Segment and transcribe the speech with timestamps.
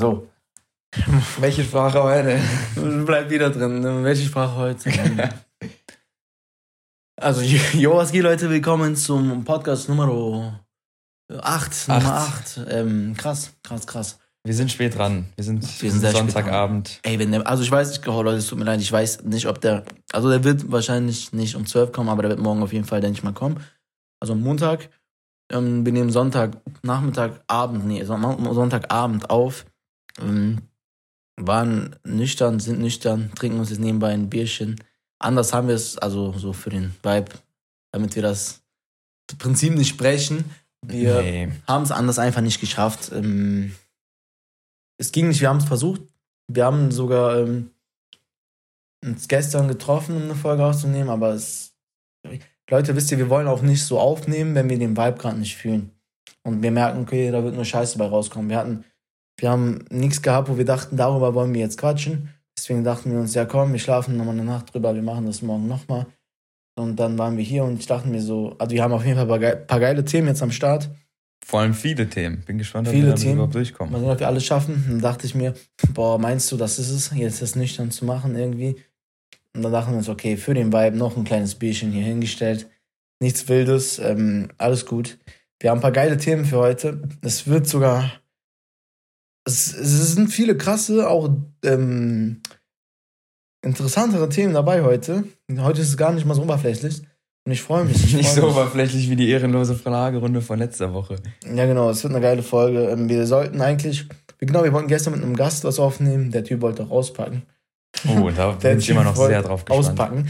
[0.00, 0.26] So.
[1.40, 2.40] Welche Sprache heute?
[3.04, 3.84] Bleib wieder drin.
[4.02, 4.90] Welche Sprache heute?
[7.20, 8.48] also, jo, was geht, Leute?
[8.48, 10.58] Willkommen zum Podcast Nummer
[11.30, 11.88] 8.
[11.88, 12.60] Nummer 8.
[12.70, 14.18] Ähm, krass, krass, krass.
[14.42, 15.26] Wir sind spät dran.
[15.36, 17.00] Wir sind, Wir sind Sonntagabend.
[17.02, 19.24] Ey, wenn der, also ich weiß nicht, oh, Leute, es tut mir leid, ich weiß
[19.24, 22.62] nicht, ob der, also der wird wahrscheinlich nicht um 12 kommen, aber der wird morgen
[22.62, 23.62] auf jeden Fall, denke ich mal, kommen.
[24.18, 24.88] Also am Montag.
[25.52, 29.66] Ähm, wir nehmen Sonntag, Nachmittag, Abend, nee, Sonntagabend auf.
[30.22, 30.62] Ähm,
[31.36, 34.76] waren nüchtern, sind nüchtern, trinken uns jetzt nebenbei ein Bierchen.
[35.18, 37.32] Anders haben wir es, also so für den Vibe,
[37.92, 38.62] damit wir das
[39.38, 40.44] Prinzip nicht sprechen.
[40.86, 41.52] Wir nee.
[41.66, 43.10] haben es anders einfach nicht geschafft.
[43.12, 43.74] Ähm,
[44.98, 46.02] es ging nicht, wir haben es versucht.
[46.48, 47.70] Wir haben sogar ähm,
[49.04, 51.74] uns gestern getroffen, um eine Folge aufzunehmen, aber es.
[52.68, 55.56] Leute, wisst ihr, wir wollen auch nicht so aufnehmen, wenn wir den Vibe gerade nicht
[55.56, 55.90] fühlen.
[56.42, 58.48] Und wir merken, okay, da wird nur Scheiße bei rauskommen.
[58.48, 58.84] Wir hatten
[59.40, 62.28] wir haben nichts gehabt, wo wir dachten, darüber wollen wir jetzt quatschen.
[62.56, 65.40] Deswegen dachten wir uns, ja komm, wir schlafen nochmal eine Nacht drüber, wir machen das
[65.40, 66.06] morgen nochmal.
[66.76, 69.16] Und dann waren wir hier und ich dachte mir so, also wir haben auf jeden
[69.16, 70.90] Fall ein paar, geile Themen jetzt am Start.
[71.44, 72.42] Vor allem viele Themen.
[72.46, 73.34] Bin gespannt, ob viele wir Themen.
[73.34, 73.92] überhaupt durchkommen.
[73.92, 74.84] Mal sehen, ob wir alles schaffen.
[74.88, 75.54] Dann dachte ich mir,
[75.94, 78.76] boah, meinst du, das ist es, jetzt das nüchtern zu machen irgendwie?
[79.54, 82.68] Und dann dachten wir uns, okay, für den Vibe noch ein kleines Bierchen hier hingestellt.
[83.20, 85.18] Nichts Wildes, ähm, alles gut.
[85.58, 87.02] Wir haben ein paar geile Themen für heute.
[87.22, 88.19] Es wird sogar
[89.50, 91.30] es, es sind viele krasse, auch
[91.64, 92.40] ähm,
[93.62, 95.24] interessantere Themen dabei heute.
[95.58, 97.02] Heute ist es gar nicht mal so oberflächlich.
[97.46, 97.96] Und ich freue mich.
[97.96, 98.50] Ich freu nicht so mich.
[98.50, 101.16] oberflächlich wie die ehrenlose Fragerunde von letzter Woche.
[101.54, 101.90] Ja, genau.
[101.90, 102.88] Es wird eine geile Folge.
[102.88, 106.30] Ähm, wir sollten eigentlich, genau, wir wollten gestern mit einem Gast was aufnehmen.
[106.30, 107.42] Der Typ wollte auch auspacken.
[108.08, 109.88] Oh, da bin ich immer noch sehr drauf gespannt.
[109.88, 110.28] Auspacken.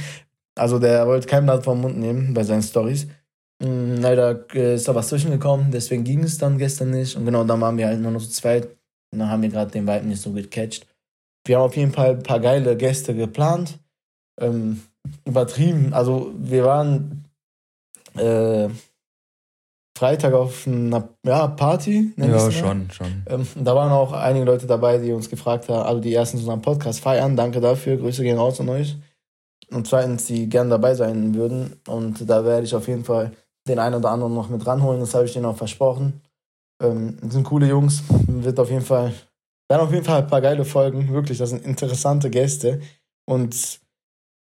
[0.57, 3.07] Also der wollte kein Blatt vom Mund nehmen bei seinen Stories.
[3.63, 7.17] Mm, leider äh, ist da was zwischengekommen, deswegen ging es dann gestern nicht.
[7.17, 8.69] Und genau, dann waren wir halt nur noch so zweit.
[9.13, 10.87] Und dann haben wir gerade den Vibe nicht so gecatcht.
[11.45, 13.79] Wir haben auf jeden Fall ein paar geile Gäste geplant.
[14.41, 14.83] Ähm,
[15.25, 15.93] übertrieben.
[15.93, 17.25] Also wir waren
[18.17, 18.69] äh,
[19.97, 22.13] Freitag auf einer ja, Party.
[22.17, 23.23] Ja, schon, schon.
[23.27, 26.63] Ähm, da waren auch einige Leute dabei, die uns gefragt haben, also die erstens unseren
[26.63, 27.37] Podcast feiern.
[27.37, 27.97] Danke dafür.
[27.97, 28.97] Grüße gehen raus an euch.
[29.71, 31.81] Und zweitens, die gern dabei sein würden.
[31.87, 33.33] Und da werde ich auf jeden Fall
[33.69, 35.01] den einen oder anderen noch mit ranholen.
[35.01, 36.23] Das habe ich denen auch versprochen.
[36.81, 38.03] Ähm, sind coole Jungs.
[38.27, 39.13] Wird auf jeden Fall,
[39.69, 41.13] werden auf jeden Fall ein paar geile Folgen.
[41.13, 42.81] Wirklich, das sind interessante Gäste.
[43.27, 43.81] Und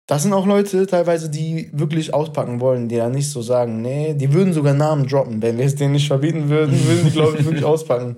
[0.07, 4.15] das sind auch Leute teilweise, die wirklich auspacken wollen, die ja nicht so sagen, nee,
[4.15, 5.41] die würden sogar Namen droppen.
[5.41, 8.17] Wenn wir es denen nicht verbieten würden, würden die, glaube ich, wirklich auspacken.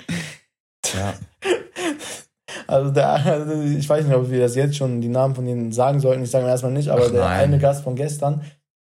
[0.94, 1.14] Ja.
[2.68, 5.72] Also, der, also ich weiß nicht, ob wir das jetzt schon die Namen von denen
[5.72, 6.22] sagen sollten.
[6.22, 8.42] Ich sage erstmal nicht, aber Ach, der eine Gast von gestern,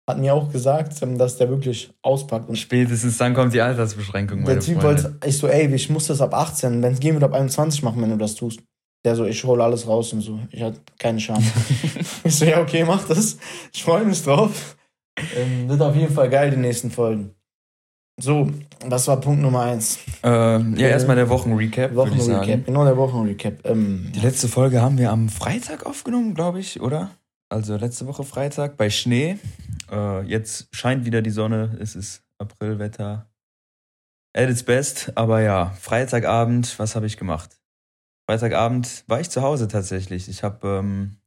[0.08, 2.50] hat mir auch gesagt, ähm, dass der wirklich auspackt.
[2.50, 4.44] Und Spätestens dann kommt die Altersbeschränkung.
[4.46, 7.24] Der Typ wollte, ich so, ey, ich muss das ab 18, wenn es gehen wird,
[7.24, 8.60] ab 21 machen, wenn du das tust.
[9.06, 10.40] Der so, ich hole alles raus und so.
[10.52, 11.52] Ich hatte keine Chance.
[12.24, 13.38] ich so, ja, okay, mach das.
[13.74, 14.78] Ich freue mich drauf.
[15.38, 17.32] Ähm, wird auf jeden Fall geil, die nächsten Folgen.
[18.20, 18.50] So,
[18.88, 20.00] das war Punkt Nummer eins.
[20.22, 21.96] Ähm, ja, erstmal der Wochenrecap.
[21.96, 23.66] Wochenrecap, genau der Wochenrecap.
[23.66, 27.10] Ähm, die letzte Folge haben wir am Freitag aufgenommen, glaube ich, oder?
[27.54, 29.38] Also letzte Woche Freitag bei Schnee.
[29.92, 31.78] Äh, jetzt scheint wieder die Sonne.
[31.80, 33.30] Es ist Aprilwetter.
[34.36, 35.16] At its best.
[35.16, 37.60] Aber ja, Freitagabend, was habe ich gemacht?
[38.28, 40.30] Freitagabend war ich zu Hause tatsächlich.
[40.30, 41.18] Ich habe ähm,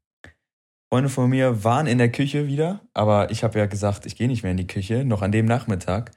[0.90, 4.26] Freunde von mir waren in der Küche wieder, aber ich habe ja gesagt, ich gehe
[4.26, 6.10] nicht mehr in die Küche, noch an dem Nachmittag.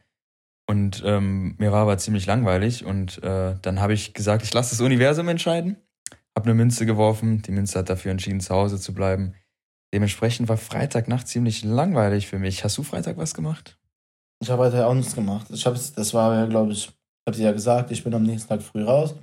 [0.67, 4.71] Und ähm, mir war aber ziemlich langweilig und äh, dann habe ich gesagt, ich lasse
[4.71, 5.77] das Universum entscheiden.
[6.35, 9.35] Habe eine Münze geworfen, die Münze hat dafür entschieden, zu Hause zu bleiben.
[9.94, 12.63] Dementsprechend war Freitagnacht ziemlich langweilig für mich.
[12.63, 13.77] Hast du Freitag was gemacht?
[14.41, 15.47] Ich habe heute auch nichts gemacht.
[15.50, 16.94] Ich habe das war ja, glaube ich, ich
[17.27, 19.16] habe dir ja gesagt, ich bin am nächsten Tag früh raus.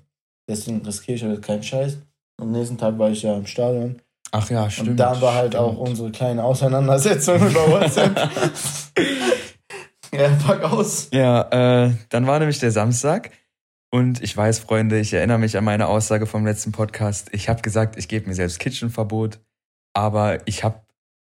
[0.49, 1.99] Deswegen riskiere ich heute keinen Scheiß.
[2.41, 4.00] Am nächsten Tag war ich ja im Stadion.
[4.32, 4.91] Ach ja, stimmt.
[4.91, 5.65] Und da war halt stimmt.
[5.65, 8.31] auch unsere kleine Auseinandersetzung über WhatsApp.
[10.12, 11.09] ja, pack aus.
[11.12, 13.31] Ja, äh, dann war nämlich der Samstag.
[13.91, 17.28] Und ich weiß, Freunde, ich erinnere mich an meine Aussage vom letzten Podcast.
[17.33, 19.39] Ich habe gesagt, ich gebe mir selbst Kitchenverbot.
[19.97, 20.83] Aber ich habe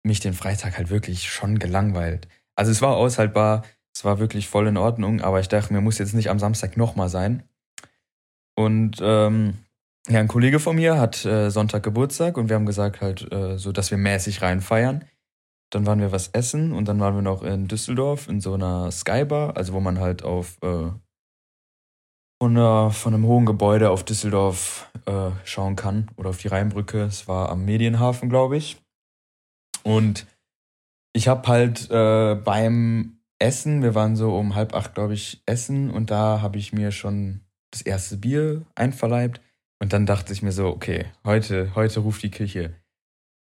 [0.04, 2.30] mich den Freitag halt wirklich schon gelangweilt.
[2.56, 3.64] Also es war aushaltbar,
[3.94, 6.78] es war wirklich voll in Ordnung, aber ich dachte mir, muss jetzt nicht am Samstag
[6.78, 7.44] nochmal sein.
[8.56, 9.58] Und ähm,
[10.08, 13.58] ja, ein Kollege von mir hat äh, Sonntag Geburtstag und wir haben gesagt halt äh,
[13.58, 15.04] so, dass wir mäßig rein feiern.
[15.70, 18.92] Dann waren wir was essen und dann waren wir noch in Düsseldorf in so einer
[18.92, 20.90] Skybar, also wo man halt auf äh,
[22.44, 27.04] von, äh, von einem hohen Gebäude auf Düsseldorf äh, schauen kann oder auf die Rheinbrücke.
[27.04, 28.82] Es war am Medienhafen, glaube ich.
[29.84, 30.28] Und
[31.14, 35.90] ich habe halt äh, beim Essen, wir waren so um halb acht, glaube ich, essen
[35.90, 37.40] und da habe ich mir schon
[37.72, 39.40] das erste Bier einverleibt.
[39.80, 42.74] Und dann dachte ich mir so, okay, heute, heute ruft die Küche.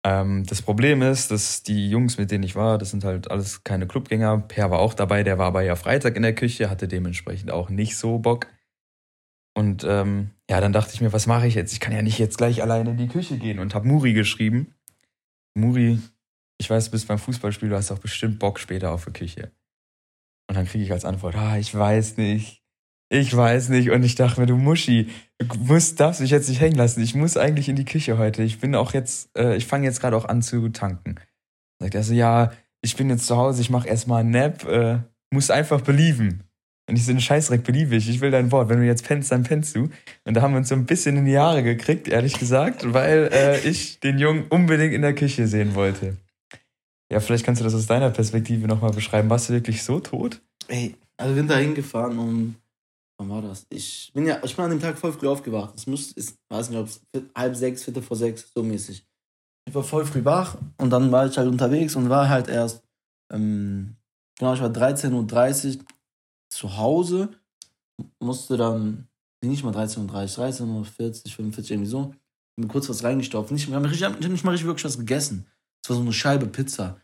[0.03, 3.63] Ähm, das Problem ist, dass die Jungs, mit denen ich war, das sind halt alles
[3.63, 4.39] keine Clubgänger.
[4.47, 7.69] Per war auch dabei, der war aber ja Freitag in der Küche, hatte dementsprechend auch
[7.69, 8.47] nicht so Bock.
[9.57, 11.73] Und ähm, ja, dann dachte ich mir, was mache ich jetzt?
[11.73, 14.75] Ich kann ja nicht jetzt gleich alleine in die Küche gehen und habe Muri geschrieben.
[15.55, 15.97] Muri,
[16.59, 19.51] ich weiß, du bist beim Fußballspiel, du hast auch bestimmt Bock später auf die Küche.
[20.47, 22.61] Und dann kriege ich als Antwort, ah, ich weiß nicht.
[23.09, 23.89] Ich weiß nicht.
[23.89, 25.09] Und ich dachte mir, du Muschi,
[25.39, 27.01] du musst, darfst mich jetzt nicht hängen lassen.
[27.01, 28.43] Ich muss eigentlich in die Küche heute.
[28.43, 31.15] Ich bin auch jetzt, äh, ich fange jetzt gerade auch an zu tanken.
[31.79, 32.51] Sagt er so, ja,
[32.81, 34.99] ich bin jetzt zu Hause, ich mache erstmal einen Nap, äh,
[35.31, 36.46] muss einfach belieben.
[36.89, 38.69] Und ich so, ein Scheißdreck, beliebe ich, ich will dein Wort.
[38.69, 39.89] Wenn du jetzt pennst, dann pennst du.
[40.23, 43.29] Und da haben wir uns so ein bisschen in die Jahre gekriegt, ehrlich gesagt, weil
[43.33, 46.15] äh, ich den Jungen unbedingt in der Küche sehen wollte.
[47.11, 49.29] Ja, vielleicht kannst du das aus deiner Perspektive nochmal beschreiben.
[49.29, 50.41] Warst du wirklich so tot?
[50.67, 52.55] Ey, also wir sind da hingefahren und
[53.17, 53.65] wann war das?
[53.69, 55.73] Ich bin ja, ich bin an dem Tag voll früh aufgewacht.
[55.75, 57.01] Es muss, ich weiß nicht, ob es
[57.35, 59.05] halb sechs, viertel vor sechs, so mäßig.
[59.67, 62.81] Ich war voll früh wach und dann war ich halt unterwegs und war halt erst,
[63.33, 63.95] ähm,
[64.39, 65.85] genau, ich war 13.30 Uhr
[66.49, 67.29] zu Hause,
[68.19, 69.07] musste dann,
[69.43, 72.13] nicht mal 13.30 Uhr, 13.40 Uhr, 45, irgendwie so,
[72.57, 73.51] mir kurz was reingestopft.
[73.51, 75.47] Nicht, ich habe nicht, hab nicht mal richtig wirklich was gegessen.
[75.83, 76.99] Es war so eine Scheibe Pizza.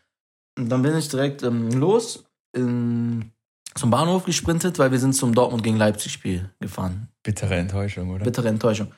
[0.58, 3.32] Und dann bin ich direkt ähm, los in,
[3.74, 7.08] zum Bahnhof gesprintet, weil wir sind zum Dortmund gegen Leipzig Spiel gefahren.
[7.22, 8.24] Bittere Enttäuschung, oder?
[8.24, 8.92] Bittere Enttäuschung.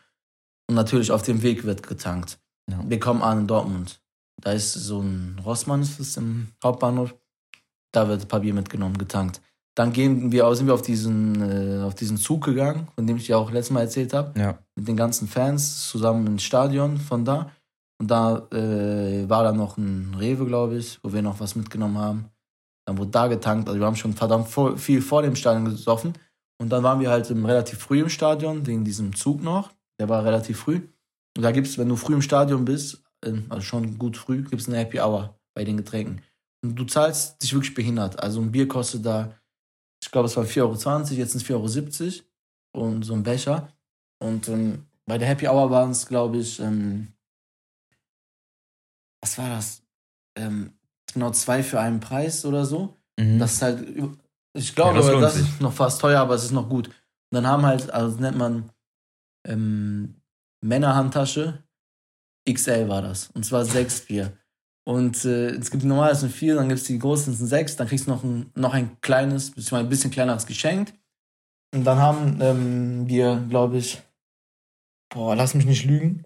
[0.69, 2.39] Und natürlich auf dem Weg wird getankt.
[2.71, 2.83] Ja.
[2.87, 4.01] Wir kommen an in Dortmund.
[4.43, 7.15] Da ist so ein Rossmann, ist im Hauptbahnhof.
[7.93, 9.41] Da wird Papier mitgenommen, getankt.
[9.77, 13.27] Dann gehen wir, sind wir auf diesen, äh, auf diesen Zug gegangen, von dem ich
[13.27, 14.39] dir auch letztes Mal erzählt habe.
[14.41, 14.59] Ja.
[14.75, 17.51] Mit den ganzen Fans zusammen ins Stadion von da.
[17.99, 21.99] Und da äh, war dann noch ein Rewe, glaube ich, wo wir noch was mitgenommen
[21.99, 22.25] haben.
[22.87, 23.69] Dann wurde da getankt.
[23.69, 26.15] Also wir haben schon verdammt viel vor dem Stadion gesoffen.
[26.59, 29.73] Und dann waren wir halt relativ früh im Stadion, wegen diesem Zug noch.
[30.01, 30.81] Der war relativ früh.
[31.37, 34.43] Und da gibt es, wenn du früh im Stadion bist, äh, also schon gut früh,
[34.43, 36.23] gibt es eine Happy Hour bei den Getränken.
[36.65, 38.23] Und du zahlst dich wirklich behindert.
[38.23, 39.35] Also ein Bier kostet da
[40.17, 40.73] glaube, es war 4,20 Euro,
[41.15, 42.23] jetzt sind es 4,70
[42.73, 43.69] Euro und so ein Becher.
[44.19, 47.09] Und ähm, bei der Happy Hour waren es, glaube ich, ähm,
[49.21, 49.83] was war das?
[50.39, 50.73] Ähm,
[51.13, 52.97] genau zwei für einen Preis oder so.
[53.19, 53.39] Mhm.
[53.39, 53.87] Das ist halt,
[54.55, 56.89] ich glaube, ja, das, das ist noch fast teuer, aber es ist noch gut.
[56.89, 56.95] Und
[57.33, 58.71] dann haben halt, also nennt man
[59.47, 60.23] ähm,
[60.63, 61.63] Männerhandtasche,
[62.51, 63.29] XL war das.
[63.33, 64.33] Und zwar sechs Bier.
[64.89, 67.39] Und äh, es gibt die normalen, das sind vier, dann gibt es die großen, das
[67.39, 70.93] sind sechs, dann kriegst du noch ein, noch ein kleines, beziehungsweise ein bisschen kleineres Geschenk.
[71.75, 74.01] Und dann haben ähm, wir, glaube ich,
[75.13, 76.25] boah, lass mich nicht lügen,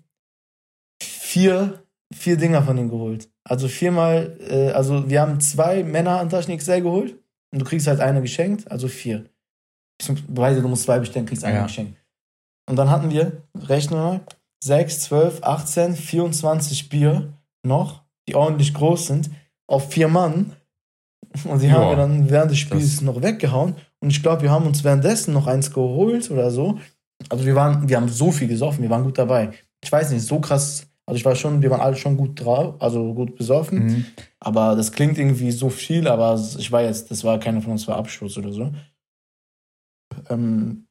[1.03, 3.31] vier, vier Dinger von denen geholt.
[3.45, 7.19] Also viermal, äh, also wir haben zwei Männerhandtaschen XL geholt
[7.53, 9.25] und du kriegst halt eine geschenkt, also vier.
[9.99, 11.63] Beziehungsweise du musst zwei bestellen, kriegst eine ja.
[11.63, 11.99] geschenkt.
[12.69, 14.21] Und dann hatten wir, rechnen wir mal,
[14.63, 19.31] 6, 12, 18, 24 Bier noch die ordentlich groß sind,
[19.67, 20.53] auf vier Mann.
[21.45, 23.75] Und die ja, haben wir dann während des Spiels noch weggehauen.
[24.01, 26.79] Und ich glaube, wir haben uns währenddessen noch eins geholt oder so.
[27.29, 29.51] Also wir waren, wir haben so viel gesoffen, wir waren gut dabei.
[29.83, 30.87] Ich weiß nicht, so krass.
[31.07, 33.87] Also ich war schon, wir waren alle schon gut drauf, also gut besoffen.
[33.87, 34.07] Mhm.
[34.39, 37.87] Aber das klingt irgendwie so viel, aber ich war jetzt, das war keiner von uns
[37.87, 38.73] war Abschluss oder so.
[40.29, 40.87] Ähm,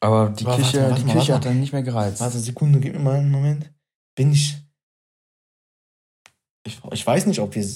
[0.00, 2.20] aber die aber Küche, warte, warte, die Küche hat dann nicht mehr gereizt.
[2.20, 3.72] Warte, Sekunde, gib mir mal einen Moment.
[4.14, 4.56] Bin ich,
[6.68, 7.66] ich, ich weiß nicht, ob wir.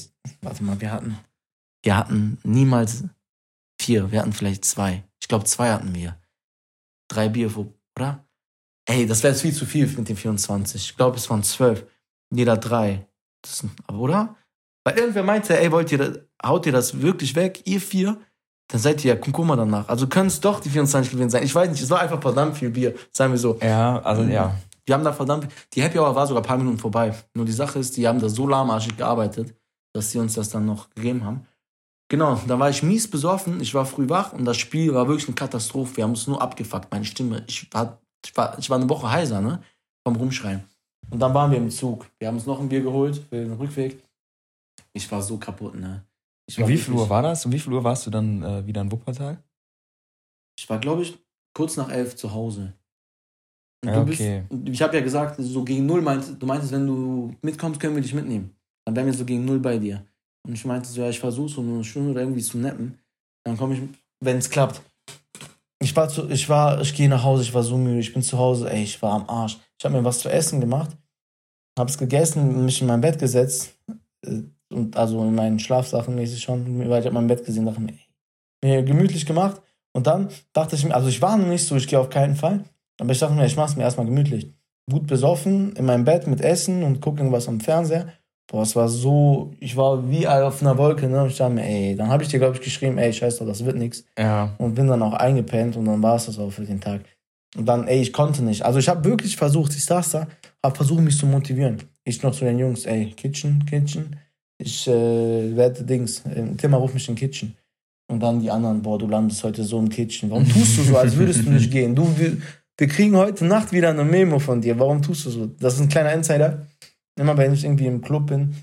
[0.40, 1.18] Warte mal, wir hatten.
[1.82, 3.04] Wir hatten niemals
[3.80, 5.02] vier, wir hatten vielleicht zwei.
[5.20, 6.16] Ich glaube, zwei hatten wir.
[7.08, 7.50] Drei Bier,
[7.98, 8.24] oder?
[8.86, 10.90] Ey, das wäre jetzt viel zu viel mit den 24.
[10.90, 11.84] Ich glaube, es waren zwölf.
[12.30, 13.06] Jeder drei.
[13.42, 14.36] Das, oder?
[14.84, 18.20] Weil irgendwer meinte, ey, wollt ihr, haut ihr das wirklich weg, ihr vier?
[18.68, 19.88] Dann seid ihr ja Kunkuma danach.
[19.88, 21.42] Also können es doch die 24 gewesen sein.
[21.42, 23.58] Ich weiß nicht, es war einfach verdammt viel Bier, sagen wir so.
[23.60, 24.56] Ja, also ja.
[24.88, 27.14] Die haben da verdammt, die Happy Hour war sogar ein paar Minuten vorbei.
[27.34, 29.54] Nur die Sache ist, die haben da so lahmarschig gearbeitet,
[29.94, 31.46] dass sie uns das dann noch gegeben haben.
[32.08, 35.28] Genau, da war ich mies besoffen, ich war früh wach und das Spiel war wirklich
[35.28, 35.96] eine Katastrophe.
[35.96, 37.44] Wir haben uns nur abgefuckt, meine Stimme.
[37.46, 39.62] Ich war, ich war, ich war eine Woche heiser, ne?
[40.06, 40.64] Vom Rumschreien.
[41.10, 42.06] Und dann waren wir im Zug.
[42.18, 44.02] Wir haben uns noch ein Bier geholt für den Rückweg.
[44.92, 46.04] Ich war so kaputt, ne?
[46.58, 47.46] Und wie viel Uhr war das?
[47.46, 49.42] Und wie viel Uhr warst du dann äh, wieder in Wuppertal?
[50.58, 51.18] Ich war, glaube ich,
[51.54, 52.74] kurz nach elf zu Hause.
[53.84, 54.44] Ja, okay.
[54.48, 57.96] Bist, ich habe ja gesagt, so gegen null meint, du meintest, wenn du mitkommst, können
[57.96, 58.54] wir dich mitnehmen.
[58.84, 60.04] Dann wären wir so gegen null bei dir.
[60.46, 62.98] Und ich meinte so, ja, ich versuche so eine Stunde oder irgendwie zu neppen.
[63.44, 63.80] Dann komme ich,
[64.20, 64.82] wenn es klappt.
[65.80, 68.22] Ich war, zu, ich war, ich gehe nach Hause, ich war so müde, ich bin
[68.22, 69.58] zu Hause, ey, ich war am Arsch.
[69.78, 70.96] Ich habe mir was zu essen gemacht,
[71.76, 73.74] habe es gegessen, mich in mein Bett gesetzt
[74.24, 77.80] äh, und also in meinen Schlafsachen mäßig schon, weil ich habe mein Bett gesehen, dachte
[77.80, 78.06] mir, ey,
[78.62, 79.60] mir gemütlich gemacht
[79.92, 82.36] und dann dachte ich mir, also ich war noch nicht so, ich gehe auf keinen
[82.36, 82.64] Fall.
[83.00, 84.52] Aber ich dachte mir, ich mache es mir erstmal gemütlich.
[84.90, 88.08] gut besoffen in meinem Bett mit Essen und gucke irgendwas am Fernseher.
[88.48, 91.22] Boah, es war so, ich war wie auf einer Wolke, ne?
[91.22, 93.64] Und ich dachte mir, ey, dann habe ich dir, glaube ich, geschrieben, ey, scheiße, das
[93.64, 94.04] wird nichts.
[94.18, 94.54] Ja.
[94.58, 97.02] Und bin dann auch eingepennt und dann war es das auch für den Tag.
[97.56, 98.62] Und dann, ey, ich konnte nicht.
[98.62, 100.26] Also ich habe wirklich versucht, ich saß da,
[100.62, 101.78] habe versucht, mich zu motivieren.
[102.04, 104.16] Ich noch zu den Jungs, ey, Kitchen, Kitchen.
[104.58, 107.56] Ich äh, werde Dings, äh, Timmer ruft mich in Kitchen.
[108.08, 110.30] Und dann die anderen, boah, du landest heute so im Kitchen.
[110.30, 111.94] Warum tust du so, als würdest du nicht gehen?
[111.94, 112.36] Du, wir,
[112.78, 114.78] wir kriegen heute Nacht wieder eine Memo von dir.
[114.78, 115.46] Warum tust du so?
[115.46, 116.66] Das ist ein kleiner Insider.
[117.18, 118.54] Immer wenn ich irgendwie im Club bin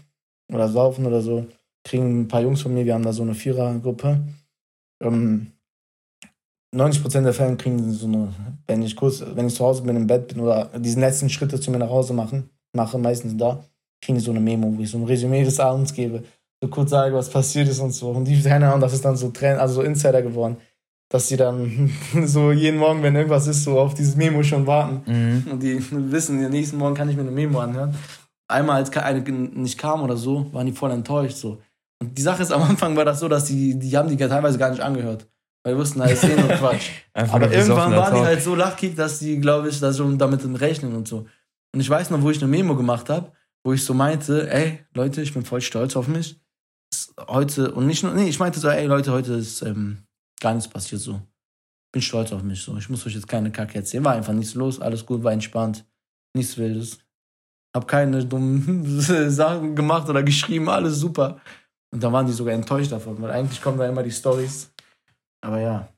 [0.51, 1.45] oder saufen oder so,
[1.83, 4.19] kriegen ein paar Jungs von mir, wir haben da so eine Vierergruppe.
[5.01, 5.51] Ähm,
[6.75, 8.33] 90% der Fälle kriegen so eine,
[8.67, 11.59] wenn ich kurz, wenn ich zu Hause bin, im Bett bin oder diese letzten Schritte
[11.59, 13.63] zu mir nach Hause machen, mache, meistens da,
[14.01, 16.23] kriegen die so eine Memo, wo ich so ein Resümee des Abends gebe,
[16.61, 18.09] so kurz sage, was passiert ist und so.
[18.11, 20.57] Und die, keine Ahnung, das ist dann so Trend, also so Insider geworden,
[21.09, 21.91] dass die dann
[22.25, 25.01] so jeden Morgen, wenn irgendwas ist, so auf dieses Memo schon warten.
[25.05, 25.51] Mhm.
[25.51, 27.95] Und die wissen, den nächsten Morgen kann ich mir eine Memo anhören.
[28.47, 31.61] Einmal, als eine nicht kam oder so, waren die voll enttäuscht, so.
[32.01, 34.57] Und die Sache ist, am Anfang war das so, dass die, die haben die teilweise
[34.57, 35.27] gar nicht angehört.
[35.63, 36.89] Weil wir wussten, da ist eh nur Quatsch.
[37.13, 40.95] Aber irgendwann waren die halt so lachkick, dass die, glaube ich, da schon damit rechnen
[40.95, 41.27] und so.
[41.73, 44.79] Und ich weiß noch, wo ich eine Memo gemacht habe, wo ich so meinte, ey,
[44.93, 46.39] Leute, ich bin voll stolz auf mich.
[47.27, 50.03] Heute, und nicht nur, nee, ich meinte so, ey, Leute, heute ist ähm,
[50.39, 51.21] gar nichts passiert so.
[51.91, 52.77] Bin stolz auf mich so.
[52.77, 54.05] Ich muss euch jetzt keine Kacke erzählen.
[54.05, 55.85] War einfach nichts los, alles gut, war entspannt.
[56.35, 56.99] Nichts Wildes.
[57.75, 61.39] Hab keine dummen Sachen gemacht oder geschrieben, alles super.
[61.91, 64.71] Und dann waren die sogar enttäuscht davon, weil eigentlich kommen da immer die Stories.
[65.41, 65.89] Aber ja.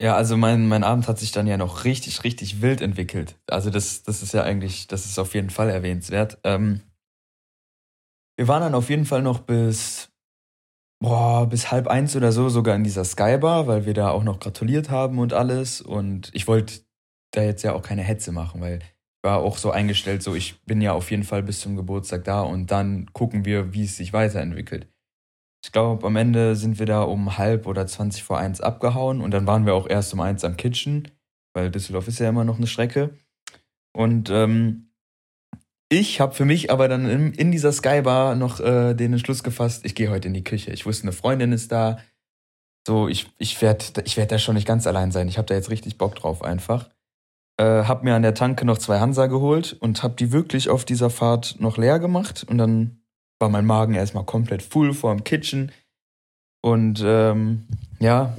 [0.00, 3.38] Ja, also mein, mein Abend hat sich dann ja noch richtig, richtig wild entwickelt.
[3.46, 6.38] Also das, das ist ja eigentlich, das ist auf jeden Fall erwähnenswert.
[6.44, 6.80] Ähm,
[8.36, 10.10] wir waren dann auf jeden Fall noch bis,
[11.00, 14.40] boah, bis halb eins oder so sogar in dieser Skybar, weil wir da auch noch
[14.40, 15.80] gratuliert haben und alles.
[15.80, 16.80] Und ich wollte
[17.32, 20.60] da jetzt ja auch keine Hetze machen, weil ich war auch so eingestellt, so ich
[20.64, 23.96] bin ja auf jeden Fall bis zum Geburtstag da und dann gucken wir, wie es
[23.96, 24.88] sich weiterentwickelt.
[25.64, 29.30] Ich glaube, am Ende sind wir da um halb oder 20 vor eins abgehauen und
[29.30, 31.08] dann waren wir auch erst um eins am Kitchen,
[31.54, 33.18] weil Düsseldorf ist ja immer noch eine Strecke.
[33.96, 34.83] Und ähm,
[35.88, 39.84] ich habe für mich aber dann in, in dieser Skybar noch äh, den Entschluss gefasst,
[39.84, 40.72] ich gehe heute in die Küche.
[40.72, 41.98] Ich wusste, eine Freundin ist da.
[42.86, 45.28] So, ich, ich werde ich werd da schon nicht ganz allein sein.
[45.28, 46.90] Ich habe da jetzt richtig Bock drauf einfach.
[47.56, 50.84] Äh, hab mir an der Tanke noch zwei Hansa geholt und hab die wirklich auf
[50.84, 53.02] dieser Fahrt noch leer gemacht und dann
[53.38, 55.70] war mein Magen erstmal komplett full vor dem Kitchen.
[56.62, 57.66] Und ähm,
[58.00, 58.34] ja,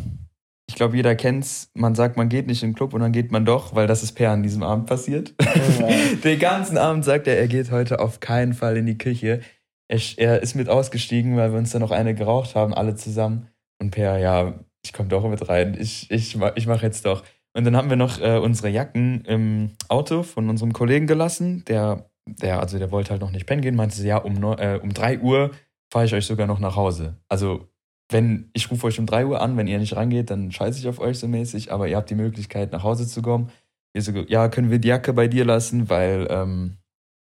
[0.68, 1.70] ich glaube, jeder kennt's.
[1.74, 4.04] Man sagt, man geht nicht in den Club und dann geht man doch, weil das
[4.04, 5.34] ist Per an diesem Abend passiert.
[6.24, 9.42] den ganzen Abend sagt er, er geht heute auf keinen Fall in die Küche.
[9.88, 13.48] Er, er ist mit ausgestiegen, weil wir uns dann noch eine geraucht haben, alle zusammen.
[13.80, 15.78] Und Per, ja, ich komme doch mit rein.
[15.80, 17.24] Ich, ich, ich mache jetzt doch.
[17.56, 22.10] Und dann haben wir noch äh, unsere Jacken im Auto von unserem Kollegen gelassen, der
[22.28, 24.94] der, also der wollte halt noch nicht pennen gehen, meinte ja, um, neun- äh, um
[24.94, 25.52] 3 Uhr
[25.92, 27.18] fahre ich euch sogar noch nach Hause.
[27.30, 27.68] Also,
[28.10, 30.88] wenn, ich rufe euch um 3 Uhr an, wenn ihr nicht rangeht, dann scheiße ich
[30.88, 33.52] auf euch so mäßig, aber ihr habt die Möglichkeit, nach Hause zu kommen.
[33.94, 36.78] Wir so, ja, können wir die Jacke bei dir lassen, weil ähm,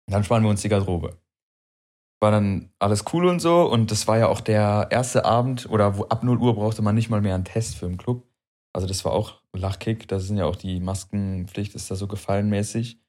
[0.08, 1.18] dann sparen wir uns die Garderobe.
[2.22, 5.98] War dann alles cool und so und das war ja auch der erste Abend oder
[5.98, 8.28] wo ab 0 Uhr brauchte man nicht mal mehr einen Test für den Club.
[8.74, 12.50] Also das war auch Lachkick, da sind ja auch die Maskenpflicht ist da so gefallen
[12.50, 13.00] mäßig.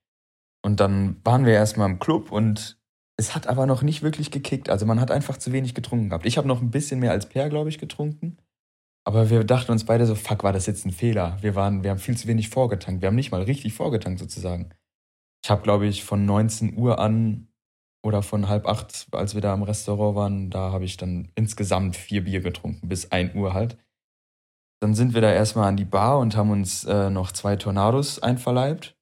[0.62, 2.80] Und dann waren wir erstmal im Club und
[3.21, 4.71] es hat aber noch nicht wirklich gekickt.
[4.71, 6.25] Also man hat einfach zu wenig getrunken gehabt.
[6.25, 8.39] Ich habe noch ein bisschen mehr als Per, glaube ich, getrunken.
[9.05, 11.37] Aber wir dachten uns beide so, fuck, war das jetzt ein Fehler?
[11.43, 13.03] Wir waren, wir haben viel zu wenig vorgetankt.
[13.03, 14.71] Wir haben nicht mal richtig vorgetankt sozusagen.
[15.45, 17.49] Ich habe, glaube ich, von 19 Uhr an
[18.03, 21.97] oder von halb acht, als wir da im Restaurant waren, da habe ich dann insgesamt
[21.97, 23.77] vier Bier getrunken, bis 1 Uhr halt.
[24.81, 28.23] Dann sind wir da erstmal an die Bar und haben uns äh, noch zwei Tornados
[28.23, 28.97] einverleibt.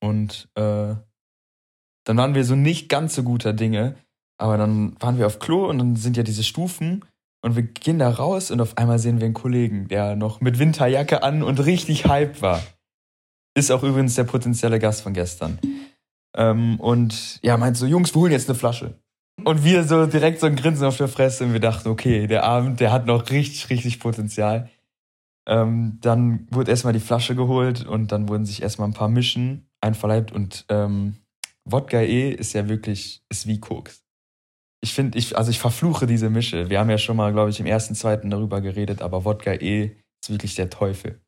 [0.00, 0.96] Und äh,
[2.04, 3.96] dann waren wir so nicht ganz so guter Dinge,
[4.38, 7.04] aber dann waren wir auf Klo und dann sind ja diese Stufen
[7.42, 10.58] und wir gehen da raus und auf einmal sehen wir einen Kollegen, der noch mit
[10.58, 12.62] Winterjacke an und richtig hype war.
[13.54, 15.58] Ist auch übrigens der potenzielle Gast von gestern.
[16.36, 18.98] Ähm, und ja, meint so, Jungs, wir holen jetzt eine Flasche.
[19.44, 22.44] Und wir so direkt so ein Grinsen auf der Fresse und wir dachten, okay, der
[22.44, 24.70] Abend, der hat noch richtig, richtig Potenzial.
[25.46, 29.68] Ähm, dann wurde erstmal die Flasche geholt und dann wurden sich erstmal ein paar Mischen
[29.80, 31.18] einverleibt und ähm,
[31.64, 34.04] Wodka E ist ja wirklich, ist wie Koks.
[34.82, 36.68] Ich finde, ich, also ich verfluche diese Mische.
[36.68, 39.96] Wir haben ja schon mal, glaube ich, im ersten, zweiten darüber geredet, aber Wodka E
[40.22, 41.20] ist wirklich der Teufel.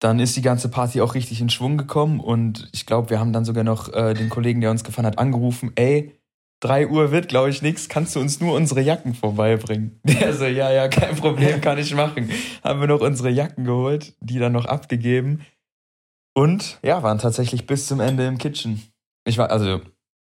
[0.00, 3.32] Dann ist die ganze Party auch richtig in Schwung gekommen und ich glaube, wir haben
[3.32, 6.18] dann sogar noch äh, den Kollegen, der uns gefahren hat, angerufen, ey,
[6.60, 10.00] 3 Uhr wird, glaube ich, nichts, kannst du uns nur unsere Jacken vorbeibringen?
[10.04, 12.30] Der so, ja, ja, kein Problem, kann ich machen.
[12.64, 15.46] Haben wir noch unsere Jacken geholt, die dann noch abgegeben.
[16.38, 18.80] Und ja, waren tatsächlich bis zum Ende im Kitchen.
[19.26, 19.80] Ich war, also.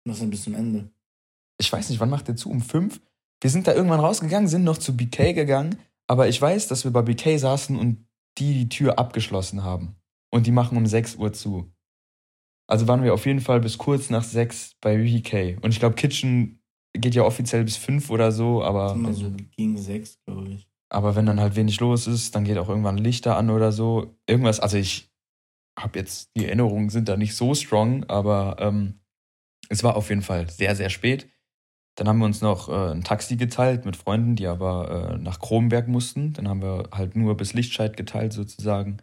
[0.04, 0.90] Was denn bis zum Ende?
[1.60, 2.50] Ich weiß nicht, wann macht der zu?
[2.50, 3.00] Um fünf?
[3.40, 5.78] Wir sind da irgendwann rausgegangen, sind noch zu BK gegangen,
[6.08, 8.08] aber ich weiß, dass wir bei BK saßen und
[8.40, 9.96] die die Tür abgeschlossen haben.
[10.32, 11.72] Und die machen um 6 Uhr zu.
[12.66, 15.60] Also waren wir auf jeden Fall bis kurz nach 6 bei BK.
[15.62, 18.94] Und ich glaube, Kitchen geht ja offiziell bis 5 oder so, aber.
[18.94, 20.68] Immer so gegen 6, glaube ich.
[20.90, 24.16] Aber wenn dann halt wenig los ist, dann geht auch irgendwann Lichter an oder so.
[24.26, 25.11] Irgendwas, also ich
[25.84, 29.00] habe jetzt, die Erinnerungen sind da nicht so strong, aber ähm,
[29.70, 31.30] es war auf jeden Fall sehr, sehr spät.
[31.96, 35.40] Dann haben wir uns noch äh, ein Taxi geteilt mit Freunden, die aber äh, nach
[35.40, 36.34] Kronberg mussten.
[36.34, 38.98] Dann haben wir halt nur bis Lichtscheid geteilt sozusagen.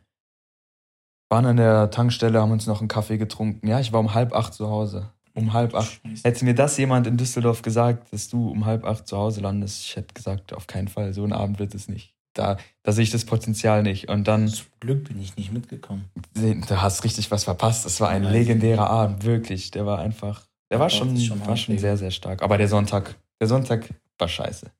[1.30, 3.66] Waren an der Tankstelle, haben uns noch einen Kaffee getrunken.
[3.66, 5.12] Ja, ich war um halb acht zu Hause.
[5.34, 6.00] Um halb acht.
[6.02, 6.22] Scheiße.
[6.24, 9.84] Hätte mir das jemand in Düsseldorf gesagt, dass du um halb acht zu Hause landest,
[9.84, 12.17] ich hätte gesagt, auf keinen Fall, so ein Abend wird es nicht.
[12.38, 14.08] Da, da sehe ich das Potenzial nicht.
[14.08, 14.48] Und dann.
[14.48, 16.08] Zum Glück bin ich nicht mitgekommen.
[16.34, 17.84] Du hast richtig was verpasst.
[17.84, 19.72] Das war ein ja, legendärer Abend, wirklich.
[19.72, 20.42] Der war einfach.
[20.70, 22.42] Der war schon, schon, war schon sehr, sehr stark.
[22.42, 24.70] Aber der Sonntag, der Sonntag war scheiße.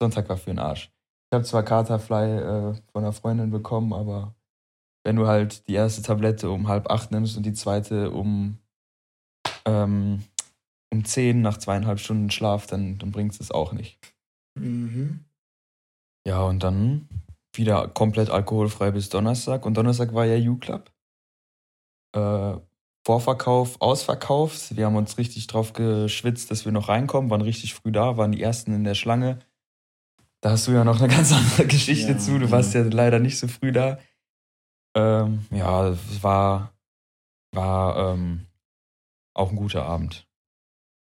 [0.00, 0.90] Sonntag war für den Arsch.
[1.30, 4.34] Ich habe zwar Katerfly äh, von einer Freundin bekommen, aber
[5.04, 8.58] wenn du halt die erste Tablette um halb acht nimmst und die zweite um,
[9.64, 10.22] ähm,
[10.92, 13.98] um zehn nach zweieinhalb Stunden Schlaf, dann, dann bringt es auch nicht.
[14.54, 15.24] Mhm.
[16.26, 17.08] Ja, und dann
[17.54, 19.66] wieder komplett alkoholfrei bis Donnerstag.
[19.66, 20.90] Und Donnerstag war ja U-Club.
[22.14, 22.56] Äh,
[23.04, 24.76] Vorverkauf, ausverkauft.
[24.76, 28.30] Wir haben uns richtig drauf geschwitzt, dass wir noch reinkommen, waren richtig früh da, waren
[28.30, 29.40] die ersten in der Schlange.
[30.40, 32.38] Da hast du ja noch eine ganz andere Geschichte ja, zu.
[32.38, 32.50] Du ja.
[32.52, 33.98] warst ja leider nicht so früh da.
[34.94, 36.72] Ähm, ja, es war,
[37.52, 38.46] war ähm,
[39.34, 40.28] auch ein guter Abend.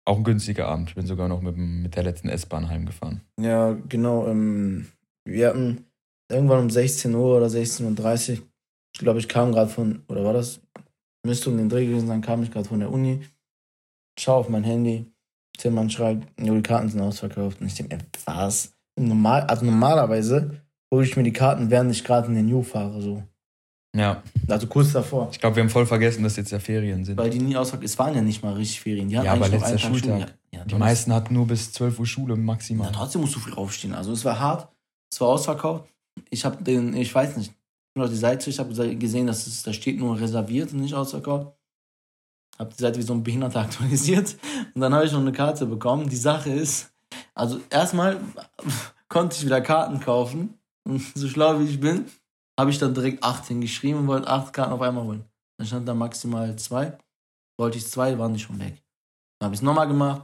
[0.06, 0.90] Auch ein günstiger Abend.
[0.90, 3.22] Ich bin sogar noch mit, mit der letzten S-Bahn heimgefahren.
[3.40, 4.28] Ja, genau.
[4.28, 4.88] Ähm,
[5.26, 5.86] wir hatten
[6.30, 8.44] irgendwann um 16 Uhr oder 16.30 Uhr,
[8.94, 10.62] ich glaube, ich kam gerade von, oder war das?
[11.26, 13.22] Müsste um den Dreh gewesen sein, kam ich gerade von der Uni,
[14.20, 15.06] schau auf mein Handy,
[15.58, 17.62] Tillmann schreibt, jo, die Karten sind ausverkauft.
[17.62, 18.74] Und ich denke was?
[19.00, 20.62] Normal, also normalerweise
[20.94, 23.24] hole ich mir die Karten, während ich gerade in den U fahre, so.
[23.96, 24.24] Ja.
[24.48, 25.30] Also kurz davor.
[25.32, 27.18] Ich glaube, wir haben voll vergessen, dass jetzt ja Ferien sind.
[27.18, 29.08] Weil die nie ausverkauft, es waren ja nicht mal richtig Ferien.
[29.08, 30.36] Die hatten ja, aber letzter Schultag.
[30.52, 32.88] Ja, die meisten hatten nur bis 12 Uhr Schule maximal.
[32.88, 33.94] Ja, trotzdem musst du früh aufstehen.
[33.94, 34.73] Also es war hart,
[35.14, 35.86] es war ausverkauft.
[36.30, 37.54] Ich habe den, ich weiß nicht,
[37.96, 40.96] ich auf die Seite, ich habe gesehen, dass es, da steht nur reserviert und nicht
[40.96, 41.56] ausverkauft.
[42.58, 44.36] Habe die Seite wie so ein Behinderter aktualisiert
[44.74, 46.10] und dann habe ich noch eine Karte bekommen.
[46.10, 46.92] Die Sache ist,
[47.36, 48.20] also erstmal
[49.08, 52.06] konnte ich wieder Karten kaufen und so schlau wie ich bin,
[52.60, 55.26] habe ich dann direkt acht hingeschrieben und wollte acht Karten auf einmal holen.
[55.58, 56.98] Dann stand da maximal zwei.
[57.58, 58.82] Wollte ich zwei, waren die schon weg.
[59.38, 60.24] Dann habe ich es nochmal gemacht.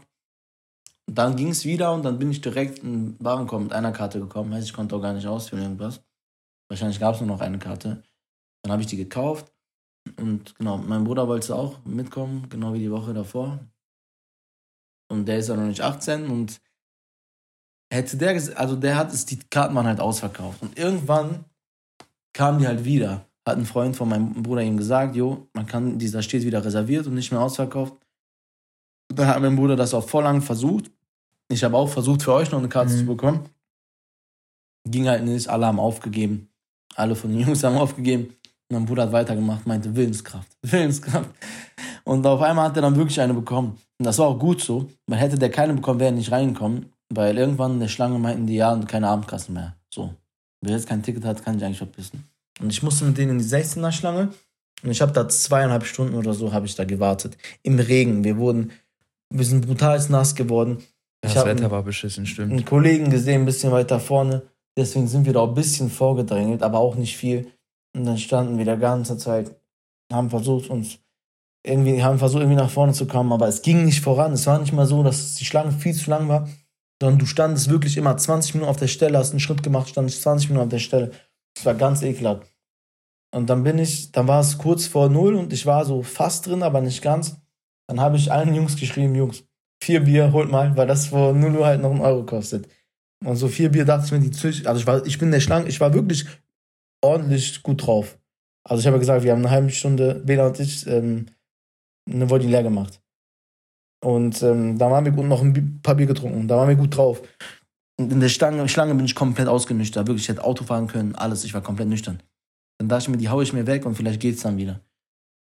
[1.10, 3.92] Und dann ging es wieder und dann bin ich direkt in den Warenkorb mit einer
[3.92, 4.54] Karte gekommen.
[4.54, 6.04] Heißt, ich konnte auch gar nicht ausführen irgendwas.
[6.70, 8.04] Wahrscheinlich gab es nur noch eine Karte.
[8.62, 9.52] Dann habe ich die gekauft.
[10.18, 13.58] Und genau, mein Bruder wollte auch mitkommen, genau wie die Woche davor.
[15.12, 16.62] Und der ist ja noch nicht 18 und
[17.92, 20.62] hätte der, also der hat es, die Karten waren halt ausverkauft.
[20.62, 21.44] Und irgendwann
[22.34, 23.26] kamen die halt wieder.
[23.48, 27.08] Hat ein Freund von meinem Bruder ihm gesagt, jo, man kann, dieser steht wieder reserviert
[27.08, 27.96] und nicht mehr ausverkauft.
[29.12, 30.92] Dann hat mein Bruder das auch voll lang versucht.
[31.52, 32.98] Ich habe auch versucht, für euch noch eine Karte mhm.
[32.98, 33.50] zu bekommen.
[34.88, 36.50] Ging halt nicht, alle haben aufgegeben.
[36.96, 38.36] Alle von den Jungs haben aufgegeben.
[38.70, 41.30] Und mein Bruder hat weitergemacht, meinte Willenskraft, Willenskraft.
[42.04, 43.78] Und auf einmal hat er dann wirklich eine bekommen.
[43.98, 46.94] Und das war auch gut so, weil hätte der keine bekommen, wäre er nicht reingekommen.
[47.12, 49.76] Weil irgendwann in der Schlange meinten die, ja, und keine Abendkassen mehr.
[49.94, 50.14] So.
[50.62, 52.24] Wer jetzt kein Ticket hat, kann sich eigentlich verpissen.
[52.60, 54.30] Und ich musste mit denen in die 16er Schlange.
[54.84, 57.38] Und ich habe da zweieinhalb Stunden oder so habe ich da gewartet.
[57.64, 58.24] Im Regen.
[58.24, 58.72] Wir wurden,
[59.30, 60.84] wir sind brutal nass geworden.
[61.22, 62.52] Das ich Wetter war beschissen, stimmt.
[62.52, 64.44] Einen Kollegen gesehen, ein bisschen weiter vorne.
[64.78, 67.52] Deswegen sind wir da ein bisschen vorgedrängelt, aber auch nicht viel.
[67.96, 69.60] Und dann standen wir die ganze Zeit,
[70.12, 71.00] haben versucht, uns
[71.66, 74.34] irgendwie, haben versucht, irgendwie nach vorne zu kommen, aber es ging nicht voran.
[74.34, 76.48] Es war nicht mal so, dass die Schlange viel zu lang war,
[77.02, 80.22] sondern du standest wirklich immer 20 Minuten auf der Stelle, hast einen Schritt gemacht, standest
[80.22, 81.12] 20 Minuten auf der Stelle.
[81.56, 82.48] Das war ganz ekelhaft.
[83.32, 86.48] Und dann bin ich, dann war es kurz vor null und ich war so fast
[86.48, 87.38] drin, aber nicht ganz.
[87.88, 89.44] Dann habe ich allen Jungs geschrieben, Jungs,
[89.82, 92.68] vier Bier, holt mal, weil das vor 0 Uhr halt noch einen Euro kostet.
[93.26, 95.40] Und so vier Bier dachte ich mir, die Züch, also ich war, ich bin der
[95.40, 96.26] Schlange, ich war wirklich
[97.02, 98.18] ordentlich gut drauf.
[98.64, 101.28] Also ich habe gesagt, wir haben eine halbe Stunde, Bela und ich, ähm,
[102.10, 103.02] eine Body leer gemacht.
[104.02, 106.48] Und ähm, da waren wir gut noch ein paar Bier getrunken.
[106.48, 107.22] Da waren wir gut drauf.
[107.98, 110.08] Und in der Schlange, Schlange bin ich komplett ausgenüchtert.
[110.08, 111.44] Wirklich, ich hätte Auto fahren können, alles.
[111.44, 112.24] Ich war komplett nüchtern.
[112.78, 114.80] Dann dachte ich mir, die haue ich mir weg und vielleicht geht's dann wieder.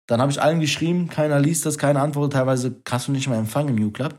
[0.09, 2.33] Dann habe ich allen geschrieben, keiner liest das, keiner antwortet.
[2.33, 4.18] Teilweise hast du nicht mal Empfang im New Club.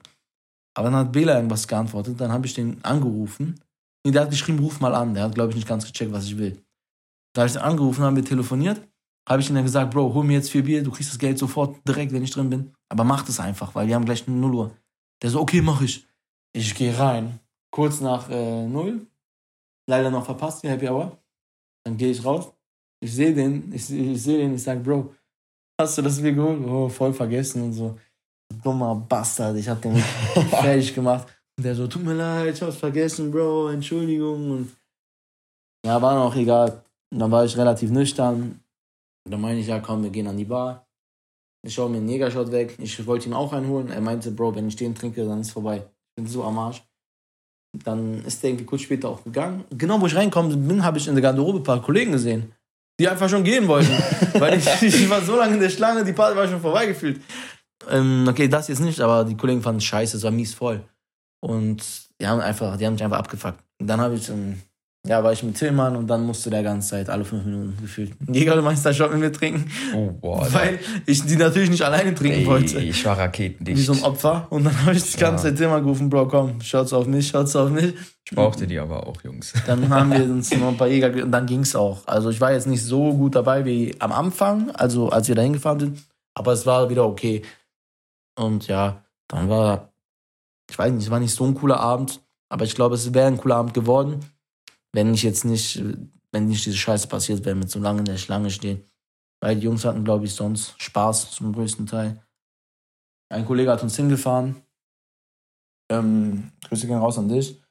[0.75, 2.19] Aber dann hat Bela irgendwas geantwortet.
[2.19, 3.59] Dann habe ich den angerufen.
[4.05, 5.13] Nee, der hat geschrieben, ruf mal an.
[5.13, 6.63] Der hat, glaube ich, nicht ganz gecheckt, was ich will.
[7.33, 8.81] Da habe ich den angerufen, haben wir telefoniert.
[9.27, 11.37] habe ich ihm dann gesagt, Bro, hol mir jetzt vier Bier, du kriegst das Geld
[11.37, 12.73] sofort direkt, wenn ich drin bin.
[12.89, 14.71] Aber mach das einfach, weil wir haben gleich 0 Uhr.
[15.21, 16.07] Der so, okay, mach ich.
[16.53, 17.39] Ich gehe rein.
[17.71, 19.05] Kurz nach äh, 0.
[19.87, 21.17] Leider noch verpasst, die Happy Hour.
[21.83, 22.51] Dann gehe ich raus.
[23.01, 25.13] Ich sehe den, ich, ich sehe den, ich sag, Bro,
[25.79, 26.65] hast du das Bier geholt?
[26.65, 27.97] Oh, voll vergessen und so.
[28.63, 29.95] Dummer Bastard, ich hab den
[30.49, 31.27] fertig gemacht.
[31.57, 34.51] Und der so, tut mir leid, ich hab's vergessen, Bro, Entschuldigung.
[34.51, 34.75] Und
[35.85, 36.83] ja, war noch egal.
[37.11, 38.61] Und dann war ich relativ nüchtern.
[39.25, 40.87] Und dann meine ich, ja komm, wir gehen an die Bar.
[41.65, 42.77] Ich schaue mir einen Negershot weg.
[42.79, 43.89] Ich wollte ihn auch einholen.
[43.89, 45.77] Er meinte, Bro, wenn ich den trinke, dann ist vorbei.
[45.77, 46.83] Ich bin so am Arsch.
[47.83, 49.63] Dann ist der irgendwie kurz später auch gegangen.
[49.71, 52.51] Genau, wo ich reinkommen bin, habe ich in der Garderobe ein paar Kollegen gesehen,
[52.99, 53.91] die einfach schon gehen wollten.
[54.39, 57.21] Weil ich, ich war so lange in der Schlange, die Party war schon vorbeigefühlt.
[57.89, 60.83] Ähm, okay, das jetzt nicht, aber die Kollegen fanden es scheiße, es war mies voll.
[61.41, 61.81] Und
[62.19, 63.63] die haben einfach, die haben mich einfach abgefuckt.
[63.79, 64.59] Und dann habe ich ähm,
[65.07, 68.11] ja, war ich mit Tillmann und dann musste der ganze Zeit alle fünf Minuten gefühlt
[68.19, 69.71] einen Jägermeister-Shot mit mir trinken.
[69.95, 70.45] Oh, boah.
[70.53, 72.79] Weil ich die natürlich nicht alleine trinken Ey, wollte.
[72.81, 73.77] Ich war raketendicht.
[73.77, 74.47] Wie so ein Opfer.
[74.49, 75.51] Und dann habe ich die ganze Ja.
[75.51, 77.93] Zeit Tillmann gerufen, Bro, komm, Shots auf mich, Shots auf mich.
[78.25, 79.53] Ich brauchte die aber auch, Jungs.
[79.65, 82.05] Dann haben wir uns noch ein paar Jäger ge- und dann ging's auch.
[82.05, 85.41] Also ich war jetzt nicht so gut dabei wie am Anfang, also als wir da
[85.43, 85.99] hingefahren sind.
[86.33, 87.41] Aber es war wieder okay.
[88.39, 89.93] Und ja, dann war,
[90.69, 93.27] ich weiß nicht, es war nicht so ein cooler Abend, aber ich glaube, es wäre
[93.27, 94.25] ein cooler Abend geworden,
[94.93, 95.83] wenn ich jetzt nicht,
[96.31, 98.89] wenn nicht diese Scheiße passiert wäre, mit so lange in der Schlange stehen.
[99.41, 102.23] Weil die Jungs hatten, glaube ich, sonst Spaß zum größten Teil.
[103.29, 104.63] Ein Kollege hat uns hingefahren.
[105.91, 107.61] Ähm, Grüße gehen raus an dich.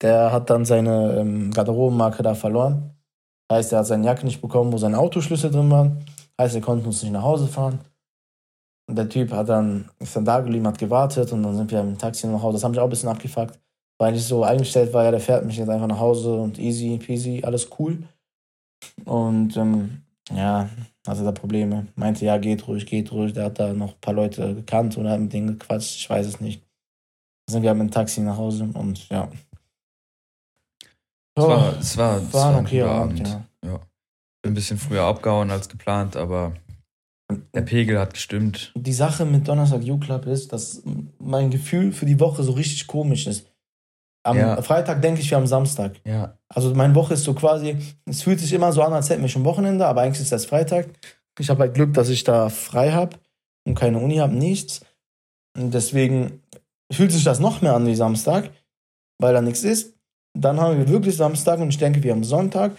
[0.00, 2.96] Der hat dann seine ähm, Garderobenmarke da verloren.
[3.52, 6.06] Heißt, er hat seine Jacke nicht bekommen, wo seine Autoschlüssel drin waren.
[6.40, 7.80] Heißt, er konnte uns nicht nach Hause fahren.
[8.88, 11.82] Und der Typ hat dann, ist dann da geblieben, hat gewartet und dann sind wir
[11.82, 12.54] mit dem Taxi nach Hause.
[12.54, 13.58] Das hat mich auch ein bisschen abgefuckt,
[13.98, 16.96] weil ich so eingestellt war, ja, der fährt mich jetzt einfach nach Hause und easy
[16.98, 17.98] peasy, alles cool.
[19.04, 20.68] Und ähm, ja,
[21.06, 21.86] hatte da Probleme.
[21.96, 23.32] Meinte, ja, geht ruhig, geht ruhig.
[23.32, 26.26] Der hat da noch ein paar Leute gekannt und hat mit denen gequatscht, ich weiß
[26.26, 26.62] es nicht.
[27.46, 29.28] Dann sind wir halt mit dem Taxi nach Hause und ja.
[31.34, 33.46] Es war, es war, es war war ein okayer Abend, Abend.
[33.62, 33.70] ja.
[33.70, 33.80] Ja.
[34.42, 36.54] Bin ein bisschen früher abgehauen als geplant, aber
[37.54, 38.72] der Pegel hat gestimmt.
[38.76, 40.82] Die Sache mit Donnerstag U-Club ist, dass
[41.18, 43.46] mein Gefühl für die Woche so richtig komisch ist.
[44.24, 44.60] Am Ja.
[44.62, 46.00] Freitag denke ich wie am Samstag.
[46.04, 49.22] Ja, Also meine Woche ist so quasi, es fühlt sich immer so an, als hätten
[49.22, 50.88] wir schon Wochenende, aber eigentlich ist das Freitag.
[51.38, 53.16] Ich habe halt Glück, dass ich da frei habe
[53.66, 54.80] und keine Uni habe, nichts.
[55.56, 56.42] Und deswegen
[56.92, 58.50] fühlt sich das noch mehr an wie Samstag,
[59.18, 59.94] weil da nichts ist.
[60.36, 62.76] Dann haben wir wirklich Samstag und ich denke, wir haben Sonntag.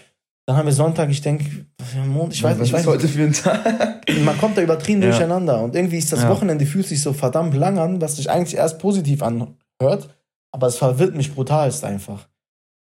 [0.47, 3.33] Dann haben wir Sonntag, ich denke, ich weiß, Was ich weiß ist heute für ein
[3.33, 4.05] Tag?
[4.23, 5.09] man kommt da übertrieben Ja.
[5.09, 5.61] durcheinander.
[5.61, 6.29] Und irgendwie ist das Ja.
[6.29, 10.15] Wochenende, fühlt sich so verdammt lang an, was sich eigentlich erst positiv anhört.
[10.53, 12.29] Aber es verwirrt mich brutal ist einfach.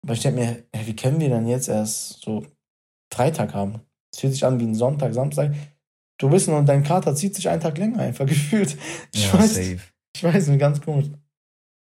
[0.04, 2.45] Aber ich denke mir, ja, wie können wir denn jetzt erst so
[3.12, 3.82] Freitag haben?
[4.13, 5.51] Es fühlt sich an wie ein Sonntag, Samstag.
[6.19, 8.78] Du wissen, und dein Kater zieht sich einen Tag länger einfach gefühlt.
[9.12, 9.80] Ich, Ja, weiß, safe.
[10.15, 11.08] ich weiß nicht, ganz komisch.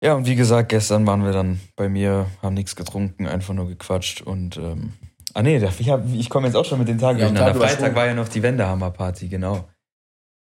[0.02, 3.68] Ja, und wie gesagt, gestern waren wir dann bei mir, haben nichts getrunken, einfach nur
[3.68, 4.94] gequatscht und ähm,
[5.38, 7.60] ah nee, ich, hab- ich komme jetzt auch schon mit den Tagen Ja, durcheinander.
[7.60, 9.68] Tag Freitag war ja noch die Wendehammer-Party, genau.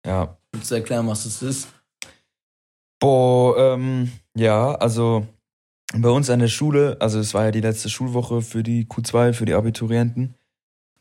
[0.05, 0.37] Ja.
[0.53, 1.69] Willst du erklären, was das ist?
[2.99, 5.27] Boah, ähm, ja, also
[5.95, 9.33] bei uns an der Schule, also es war ja die letzte Schulwoche für die Q2,
[9.33, 10.35] für die Abiturienten.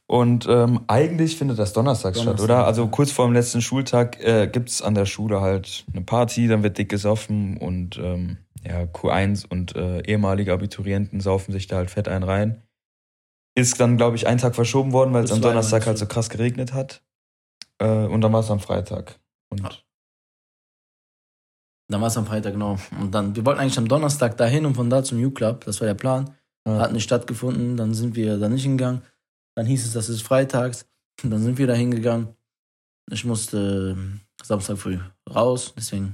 [0.08, 2.66] Und ähm, eigentlich findet das donnerstags statt, Donnerstag, oder?
[2.66, 6.64] Also kurz vor dem letzten Schultag äh, gibt's an der Schule halt eine Party, dann
[6.64, 11.92] wird dick gesoffen und ähm, ja, Q1 und äh, ehemalige Abiturienten saufen sich da halt
[11.92, 12.64] fett ein rein.
[13.60, 16.30] Ist dann, glaube ich, einen Tag verschoben worden, weil es am Donnerstag halt so krass
[16.30, 17.02] geregnet hat.
[17.80, 19.20] Äh, und dann war es am Freitag.
[19.50, 19.72] Und Ah.
[21.90, 22.78] Dann war es am Freitag, genau.
[23.00, 25.66] Und dann, wir wollten eigentlich am Donnerstag dahin und von da zum U-Club.
[25.66, 26.36] Das war der Plan.
[26.68, 26.80] Ja.
[26.80, 27.78] Hat nicht stattgefunden.
[27.78, 29.02] Dann sind wir da nicht hingegangen.
[29.56, 30.86] Dann hieß es, das ist freitags.
[31.24, 32.30] Und dann sind wir da hingegangen.
[33.12, 35.74] Ich musste ähm, Samstag früh raus.
[35.76, 36.14] Deswegen,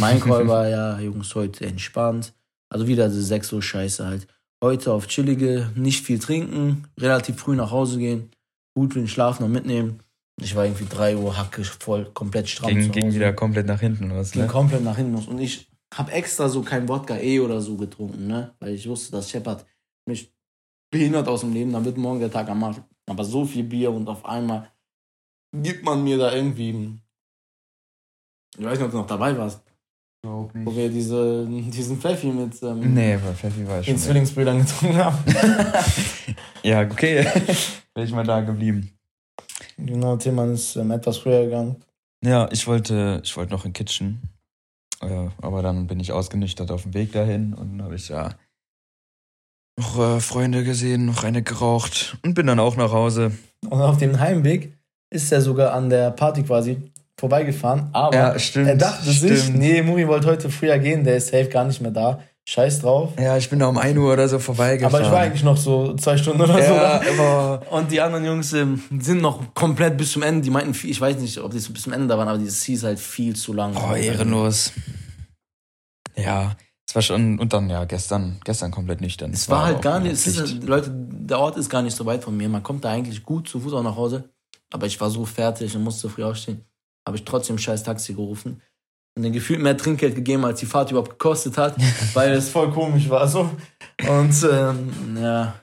[0.00, 2.34] mein Call war ja, Jungs, heute entspannt.
[2.68, 4.26] Also wieder diese 6 Uhr Scheiße halt.
[4.64, 8.30] Heute auf chillige, nicht viel trinken, relativ früh nach Hause gehen,
[8.74, 10.00] gut für den Schlaf noch mitnehmen.
[10.40, 14.06] Ich war irgendwie 3 Uhr hacke voll, komplett stramm ging, ging wieder komplett nach hinten
[14.06, 14.48] oder was, ging ne?
[14.48, 15.26] komplett nach hinten los.
[15.26, 18.54] Und ich habe extra so kein Wodka E oder so getrunken, ne?
[18.58, 19.66] Weil ich wusste, das scheppert
[20.08, 20.32] mich
[20.90, 22.80] behindert aus dem Leben, dann wird morgen der Tag am Arsch.
[23.04, 24.72] Aber so viel Bier und auf einmal
[25.52, 26.98] gibt man mir da irgendwie.
[28.56, 29.62] Ich weiß nicht, ob du noch dabei warst,
[30.24, 34.04] wo wir diese, diesen Pfeffi mit ähm, Nee, bei Pfeffi war ich den schon.
[34.04, 35.18] Zwillingsbrüdern getrunken haben.
[36.62, 37.24] ja, okay.
[37.94, 38.90] Wäre ich mal da geblieben.
[39.76, 41.76] genau, Tillmann ist ähm, etwas früher gegangen.
[42.24, 44.22] Ja, ich wollte, ich wollte noch in Kitchen.
[45.00, 48.34] Äh, aber dann bin ich ausgenüchtert auf dem Weg dahin und dann habe ich ja
[49.78, 53.32] noch äh, Freunde gesehen, noch eine geraucht und bin dann auch nach Hause.
[53.68, 54.76] Und auf dem Heimweg
[55.10, 57.88] ist er sogar an der Party quasi vorbeigefahren.
[57.92, 59.58] Aber Ja, stimmt, er dachte sich, stimmt.
[59.58, 62.20] nee, Muri wollte heute früher gehen, der ist safe gar nicht mehr da.
[62.46, 63.12] Scheiß drauf.
[63.18, 64.94] Ja, ich bin da um 1 Uhr oder so vorbeigefahren.
[64.94, 67.22] Aber ich war eigentlich noch so zwei Stunden oder Ja, so.
[67.22, 70.42] aber Und die anderen Jungs ähm, sind noch komplett bis zum Ende.
[70.42, 72.36] Die meinten, viel, ich weiß nicht, ob die so bis zum Ende da waren, aber
[72.36, 73.74] dieses hieß halt viel zu lang.
[73.76, 74.72] Oh, ehrenlos.
[76.16, 76.54] Ja,
[76.86, 79.32] es war schon, und dann, ja, gestern, gestern komplett nüchtern.
[79.32, 81.96] Es war halt auch gar nicht, es ist, halt- Leute, der Ort ist gar nicht
[81.96, 82.48] so weit von mir.
[82.50, 84.28] Man kommt da eigentlich gut zu Fuß auch nach Hause.
[84.70, 86.62] Aber ich war so fertig und musste früh aufstehen.
[87.06, 88.60] Habe ich trotzdem scheiß Taxi gerufen.
[89.16, 91.76] Und den gefühlt mehr Trinkgeld gegeben, als die Fahrt überhaupt gekostet hat,
[92.14, 93.50] weil es voll komisch war so.
[94.08, 95.54] Und ähm, ja,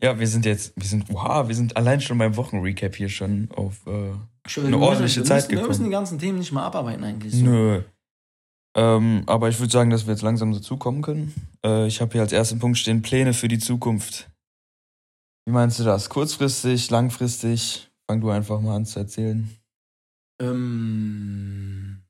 [0.00, 3.48] Ja, wir sind jetzt, wir sind, wow, wir sind allein schon beim Wochenrecap hier schon
[3.54, 4.12] auf, äh,
[4.46, 5.68] Schön, Eine müssen- ordentliche wir Zeit müssen, Wir gekommen.
[5.68, 7.34] müssen die ganzen Themen nicht mal abarbeiten eigentlich.
[7.34, 7.44] So.
[7.44, 7.82] nö.
[8.76, 11.34] Ähm, aber ich würde sagen, dass wir jetzt langsam dazukommen können.
[11.64, 14.30] Äh, ich habe hier als ersten Punkt stehen Pläne für die Zukunft.
[15.46, 16.08] Wie meinst du das?
[16.08, 17.87] Kurzfristig, langfristig?
[18.10, 19.50] Fang du einfach mal an zu erzählen.
[20.40, 22.02] Ähm,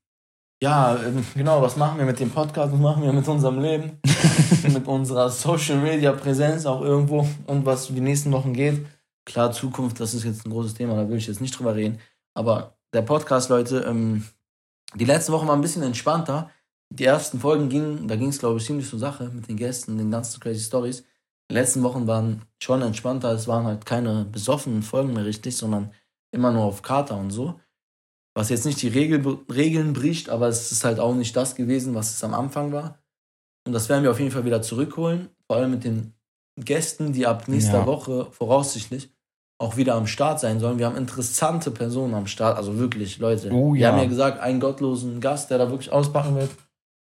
[0.62, 3.98] ja, ähm, genau, was machen wir mit dem Podcast, was machen wir mit unserem Leben,
[4.62, 8.86] mit unserer Social Media Präsenz auch irgendwo und was die nächsten Wochen geht.
[9.24, 11.98] Klar, Zukunft, das ist jetzt ein großes Thema, da will ich jetzt nicht drüber reden.
[12.32, 14.24] Aber der Podcast, Leute, ähm,
[14.94, 16.48] die letzten Wochen waren ein bisschen entspannter.
[16.90, 19.98] Die ersten Folgen gingen, da ging es, glaube ich, ziemlich zur Sache mit den Gästen,
[19.98, 21.02] den ganzen crazy Stories.
[21.50, 25.92] Die letzten Wochen waren schon entspannter, es waren halt keine besoffenen Folgen mehr richtig, sondern
[26.30, 27.58] immer nur auf Kater und so
[28.38, 31.96] was jetzt nicht die Regel, Regeln bricht, aber es ist halt auch nicht das gewesen,
[31.96, 32.98] was es am Anfang war.
[33.66, 36.14] Und das werden wir auf jeden Fall wieder zurückholen, vor allem mit den
[36.56, 37.86] Gästen, die ab nächster Ja.
[37.86, 39.10] Woche voraussichtlich
[39.60, 40.78] auch wieder am Start sein sollen.
[40.78, 43.50] Wir haben interessante Personen am Start, also wirklich, Leute.
[43.50, 43.88] Oh Wir ja.
[43.90, 46.50] haben ja gesagt, einen gottlosen Gast, der da wirklich auspacken wird.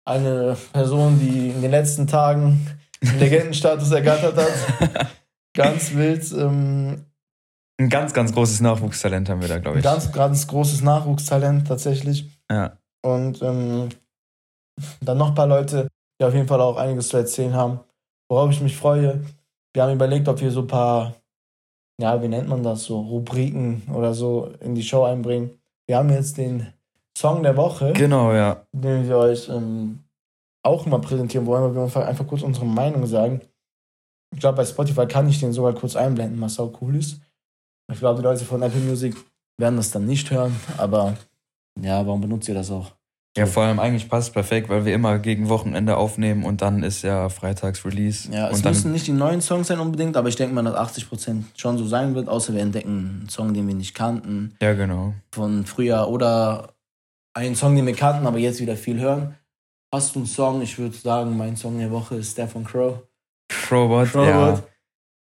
[0.04, 2.66] Eine Person, die in den letzten Tagen
[3.18, 5.08] Legendenstatus ergattert hat.
[5.54, 6.30] Ganz wild.
[6.32, 7.04] Ähm,
[7.78, 9.84] Ein ganz, ganz großes Nachwuchstalent haben wir da, glaube ein ich.
[9.84, 12.30] ganz, ganz großes Nachwuchstalent tatsächlich.
[12.50, 12.76] ja.
[13.04, 13.88] Und ähm,
[15.00, 15.88] dann noch ein paar Leute,
[16.20, 17.80] die auf jeden Fall auch einiges zu erzählen haben,
[18.30, 19.24] worauf ich mich freue.
[19.74, 21.14] Wir haben überlegt, ob wir so ein paar,
[22.00, 25.50] ja, wie nennt man das, so Rubriken oder so in die Show einbringen.
[25.88, 26.68] Wir haben jetzt den
[27.18, 28.64] Song der Woche, Genau, ja.
[28.72, 30.01] den wir euch ähm,
[30.62, 33.40] auch mal präsentieren wollen, weil wir einfach, kurz unsere Meinung sagen.
[34.32, 37.20] Ich glaube, bei Spotify kann ich den sogar kurz einblenden, was auch cool ist.
[37.92, 39.14] Ich glaube, die Leute von Apple Music
[39.58, 41.16] werden das dann nicht hören, aber
[41.80, 42.92] ja, warum benutzt ihr das auch?
[43.36, 46.82] Ja, vor allem eigentlich passt es perfekt, weil wir immer gegen Wochenende aufnehmen und dann
[46.82, 48.30] ist ja freitags Release.
[48.30, 51.44] Ja, es müssen nicht die neuen Songs sein unbedingt, aber ich denke mal, dass 80%
[51.56, 55.14] schon so sein wird, außer wir entdecken einen Song, den wir nicht kannten ja, genau.
[55.30, 56.74] von früher oder
[57.32, 59.34] einen Song, den wir kannten, aber jetzt wieder viel hören.
[59.94, 60.62] Hast du einen Song?
[60.62, 63.02] Ich würde sagen, mein Song der Woche ist der von Crow.
[63.48, 64.26] Crowbot, Crowbot.
[64.26, 64.62] ja.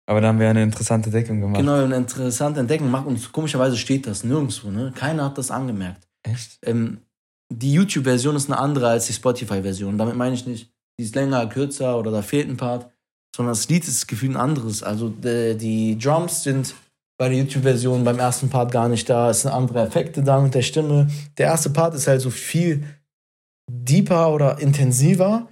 [0.10, 1.60] Aber da haben wir eine interessante Deckung gemacht.
[1.60, 4.91] Genau, eine interessante Entdeckung gemacht und komischerweise steht das nirgendwo, ne?
[4.95, 6.08] Keiner hat das angemerkt.
[6.23, 6.58] Echt?
[6.63, 7.01] Ähm,
[7.51, 9.99] die YouTube-Version ist eine andere als die Spotify-Version.
[9.99, 12.89] Damit meine ich nicht, die ist länger, kürzer oder da fehlt ein Part,
[13.36, 14.82] sondern das Lied ist gefühlt ein anderes.
[14.82, 16.73] Also die, die Drums sind
[17.19, 19.29] bei der YouTube-Version beim ersten Part gar nicht da.
[19.29, 21.08] Es sind andere Effekte da mit der Stimme.
[21.38, 22.84] Der erste Part ist halt so viel
[23.69, 25.47] deeper oder intensiver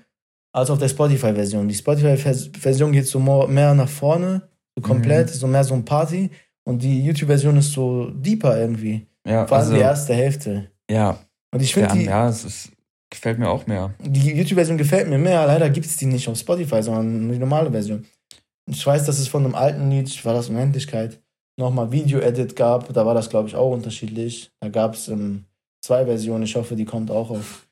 [0.51, 1.67] als auf der Spotify-Version.
[1.67, 6.31] Die Spotify-Version geht so mehr nach vorne, so komplett, so mehr so ein Party.
[6.63, 9.07] Und die YouTube-Version ist so deeper irgendwie.
[9.25, 10.71] Ja, Vor allem also, die erste Hälfte.
[10.89, 11.19] ja,
[11.53, 12.71] Und ich finde, die, ja, es ist,
[13.09, 13.93] gefällt mir auch mehr.
[13.99, 15.45] die YouTube-Version gefällt mir mehr.
[15.45, 18.05] Leider gibt es die nicht auf Spotify, sondern die normale Version.
[18.69, 21.21] Ich weiß, dass es von einem alten Lied, war das Unendlichkeit,
[21.57, 22.91] nochmal Video-Edit gab.
[22.93, 24.51] Da war das, glaube ich, auch unterschiedlich.
[24.59, 25.45] Da gab es ähm,
[25.81, 26.43] zwei Versionen.
[26.43, 27.66] Ich hoffe, die kommt auch auf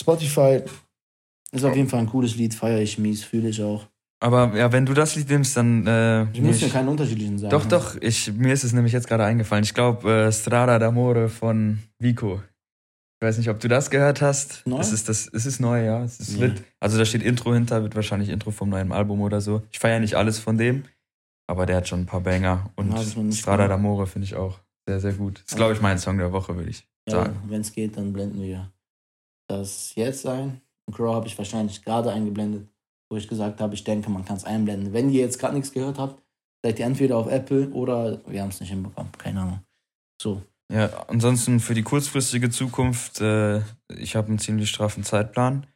[0.00, 0.62] Spotify.
[1.52, 3.86] Ist auf jeden Fall ein cooles Lied, feiere ich mies, fühle ich auch.
[4.22, 5.86] Aber ja, wenn du das Lied nimmst, dann.
[5.86, 7.50] Äh, Ich muss ja keinen unterschiedlichen sagen.
[7.50, 9.64] doch, doch, ich, mir ist es nämlich jetzt gerade eingefallen.
[9.64, 12.42] Ich glaube, äh, Strada d'Amore von Vico.
[13.22, 14.62] Ich weiß nicht, ob du das gehört hast.
[14.66, 14.78] Neu?
[14.78, 16.02] Es ist, das, es ist neu, ja.
[16.04, 16.46] Es ist Ja.
[16.46, 16.62] lit.
[16.80, 19.62] Also da steht Intro hinter, wird wahrscheinlich Intro vom neuen Album oder so.
[19.72, 20.84] Ich feiere nicht alles von dem,
[21.46, 22.70] aber der hat schon ein paar Banger.
[22.76, 25.40] Und Ja, Strada d'Amore finde ich auch sehr, sehr gut.
[25.46, 27.36] Ist, glaube ich, mein Song der Woche, würde ich Ja, sagen.
[27.48, 28.70] wenn es geht, dann blenden wir
[29.50, 30.60] das jetzt ein.
[30.86, 32.68] Und Crow habe ich wahrscheinlich gerade eingeblendet,
[33.10, 34.92] wo ich gesagt habe, ich denke, man kann es einblenden.
[34.92, 36.22] Wenn ihr jetzt gerade nichts gehört habt,
[36.64, 39.12] seid ihr entweder auf Apple oder wir haben es nicht hinbekommen.
[39.18, 39.60] Keine Ahnung.
[40.20, 40.42] So.
[40.72, 45.66] Ja, ansonsten für die kurzfristige Zukunft, äh, ich habe einen ziemlich straffen Zeitplan.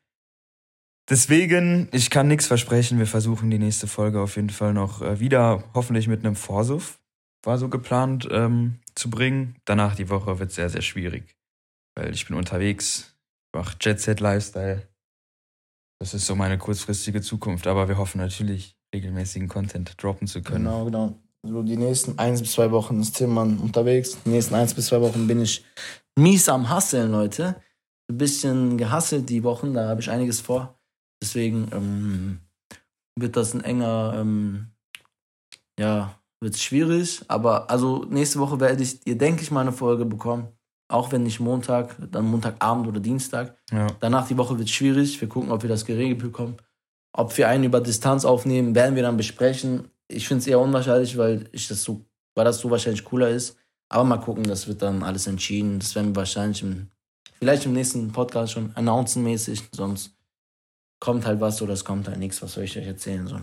[1.11, 2.99] Deswegen, ich kann nichts versprechen.
[2.99, 7.01] Wir versuchen die nächste Folge auf jeden Fall noch äh, wieder, hoffentlich mit einem Vorsuff,
[7.43, 9.57] war so geplant, ähm, zu bringen.
[9.65, 11.37] Danach die Woche wird sehr, sehr schwierig,
[11.97, 13.14] weil ich bin unterwegs,
[13.55, 14.89] mach Jet Set Lifestyle.
[16.01, 20.65] Das ist so meine kurzfristige Zukunft, aber wir hoffen natürlich, regelmäßigen Content droppen zu können.
[20.65, 21.19] Genau, genau.
[21.43, 24.19] so die nächsten eins bis zwei Wochen ist Tillmann unterwegs.
[24.25, 25.65] Die nächsten eins bis zwei Wochen bin ich
[26.19, 27.57] mies am Hasseln, Leute.
[28.11, 30.79] Ein bisschen gehasselt die Wochen, da habe ich einiges vor.
[31.23, 32.41] Deswegen ähm,
[33.19, 34.73] wird das ein enger, ähm,
[35.79, 37.25] ja, wird schwierig.
[37.29, 40.49] Aber also nächste Woche werde ich, ihr denke ich, mal eine Folge bekommen.
[40.89, 43.57] Auch wenn nicht Montag, dann Montagabend oder Dienstag.
[43.73, 43.87] Ja.
[44.01, 45.21] Danach die Woche wird schwierig.
[45.21, 46.57] Wir gucken, ob wir das geregelt bekommen.
[47.13, 49.89] Ob wir einen über Distanz aufnehmen, werden wir dann besprechen.
[50.09, 53.57] Ich finde es eher unwahrscheinlich, weil ich das so, weil das so wahrscheinlich cooler ist.
[53.89, 55.79] Aber mal gucken, das wird dann alles entschieden.
[55.79, 56.89] Das werden wir wahrscheinlich im,
[57.39, 59.69] vielleicht im nächsten Podcast schon announcen-mäßig.
[59.73, 60.15] Sonst
[61.01, 62.43] kommt halt was oder es kommt halt nichts.
[62.43, 63.27] Was soll ich euch erzählen?
[63.27, 63.39] So,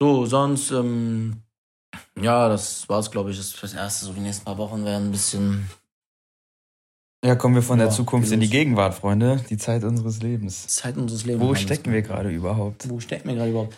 [0.00, 1.42] so sonst, ähm,
[2.20, 4.06] ja, das war's, glaube ich, das fürs Erste.
[4.06, 5.68] So die nächsten paar Wochen werden ein bisschen.
[7.24, 8.50] Ja, kommen wir von Ja, der Zukunft in die.
[8.50, 9.44] Gegenwart, Freunde.
[9.48, 10.66] Die Zeit unseres Lebens.
[10.66, 11.44] Zeit unseres Lebens.
[11.46, 12.88] Wo stecken wir gerade überhaupt?
[12.88, 13.76] Wo stecken wir gerade überhaupt?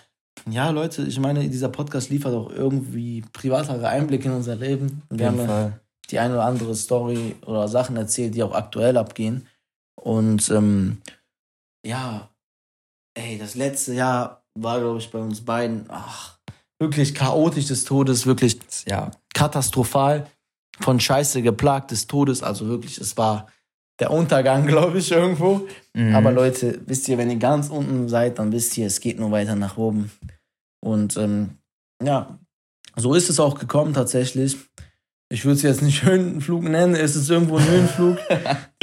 [0.49, 5.03] Ja, Leute, ich meine, dieser Podcast liefert auch irgendwie privatere Einblicke in unser Leben.
[5.11, 5.81] Wir haben Fall.
[6.11, 9.47] die eine oder andere Story oder Sachen erzählt, die auch aktuell abgehen.
[9.95, 10.99] Und ähm,
[11.87, 12.31] ja,
[13.15, 16.39] ey, das letzte Jahr war, glaube ich, bei uns beiden ach,
[16.79, 20.27] wirklich chaotisch des Todes, wirklich Ja, katastrophal,
[20.81, 22.43] von Scheiße geplagt des Todes.
[22.43, 23.47] Also wirklich, es war
[24.01, 25.67] der Untergang, glaube ich, irgendwo.
[25.95, 26.15] Mhm.
[26.15, 29.31] Aber Leute, wisst ihr, wenn ihr ganz unten seid, dann wisst ihr, es geht nur
[29.31, 30.11] weiter nach oben.
[30.81, 31.59] Und ähm,
[32.03, 32.39] ja,
[32.97, 34.57] so ist es auch gekommen tatsächlich.
[35.31, 38.19] Ich würde es jetzt nicht Höhenflug nennen, es ist irgendwo ein Höhenflug.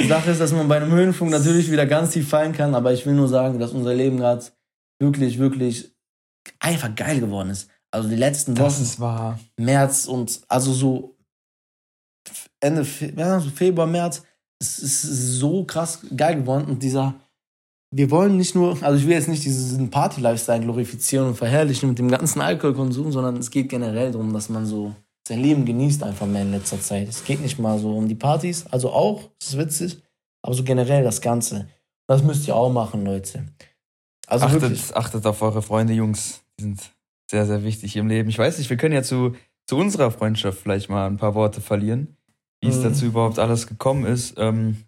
[0.00, 2.92] Die Sache ist, dass man bei einem Höhenflug natürlich wieder ganz tief fallen kann, aber
[2.92, 4.44] ich will nur sagen, dass unser Leben gerade
[4.98, 5.94] wirklich, wirklich
[6.58, 7.70] einfach geil geworden ist.
[7.90, 9.38] Also die letzten das Wochen, ist wahr.
[9.56, 11.16] März und also so
[12.62, 14.22] Ende Fe ja, so Februar, März,
[14.60, 15.02] es ist
[15.38, 17.14] so krass geil geworden und dieser,
[17.90, 21.98] wir wollen nicht nur, also ich will jetzt nicht diesen Party-Lifestyle glorifizieren und verherrlichen mit
[21.98, 24.94] dem ganzen Alkoholkonsum, sondern es geht generell darum, dass man so
[25.26, 27.08] sein Leben genießt einfach mehr in letzter Zeit.
[27.08, 30.02] Es geht nicht mal so um die Partys, also auch, es ist witzig,
[30.42, 31.68] aber so generell das Ganze.
[32.08, 33.44] Das müsst ihr auch machen, Leute.
[34.26, 34.80] Also wirklich.
[34.80, 36.42] Achtet, achtet auf eure Freunde, Jungs.
[36.58, 36.92] Die sind
[37.30, 38.28] sehr, sehr wichtig im Leben.
[38.28, 39.34] Ich weiß nicht, wir können ja zu,
[39.66, 42.16] zu unserer Freundschaft vielleicht mal ein paar Worte verlieren,
[42.62, 42.82] wie es Mhm.
[42.84, 44.34] dazu überhaupt alles gekommen ist.
[44.38, 44.78] Ähm,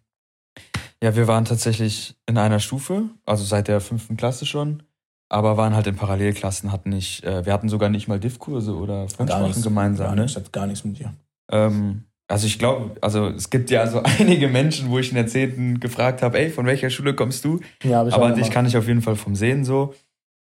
[1.02, 4.82] ja, wir waren tatsächlich in einer Stufe, also seit der fünften Klasse schon,
[5.28, 9.08] aber waren halt in Parallelklassen, hatten nicht, äh, wir hatten sogar nicht mal Diff-Kurse oder
[9.08, 10.22] Fremdsprachen gemeinsam, gar ne?
[10.22, 11.12] nichts, hat gar nichts mit dir.
[11.50, 15.26] Ähm, also ich glaube, also es gibt ja so einige Menschen, wo ich in der
[15.26, 17.60] Zehnten gefragt habe, ey, von welcher Schule kommst du?
[17.82, 19.94] Ja, hab ich Aber dich kann ich auf jeden Fall vom Sehen so.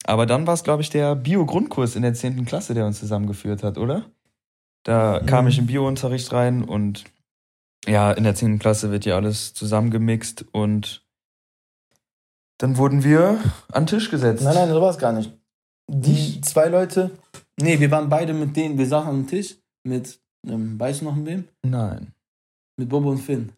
[0.06, 2.46] Aber dann war es, glaube ich, der Bio-Grundkurs in der 10.
[2.46, 4.06] Klasse, der uns zusammengeführt hat, oder?
[4.88, 5.50] Da kam Mhm.
[5.50, 7.04] ich im Bio-Unterricht rein und
[7.86, 8.58] ja, in der 10.
[8.58, 11.06] Klasse wird ja alles zusammengemixt und
[12.58, 13.38] dann wurden wir
[13.72, 14.44] an den Tisch gesetzt.
[14.44, 15.38] Nein, nein, so war es gar nicht.
[15.90, 16.46] Die Nicht?
[16.46, 17.12] zwei Leute,
[17.60, 21.16] nee, wir waren beide mit denen, wir saßen am Tisch mit, ähm, weißt du noch
[21.16, 21.48] mit wem?
[21.64, 22.14] Nein.
[22.78, 23.52] Mit Bobo und Finn.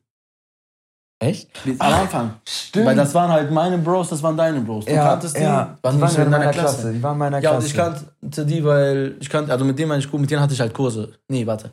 [1.21, 1.49] Echt?
[1.79, 2.33] Am Anfang.
[2.47, 2.85] Stimmt.
[2.85, 4.85] Weil das waren halt meine Bros, das waren deine Bros.
[4.85, 6.75] Du ja, kanntest die, ja, waren die waren in deiner Klasse.
[6.77, 6.93] Klasse.
[6.93, 7.67] Die waren in meiner Ja, und Klasse.
[7.67, 7.75] ich
[8.21, 10.61] kannte die, weil ich kannte, also mit denen war ich gut, mit denen hatte ich
[10.61, 11.11] halt Kurse.
[11.27, 11.71] Nee, warte.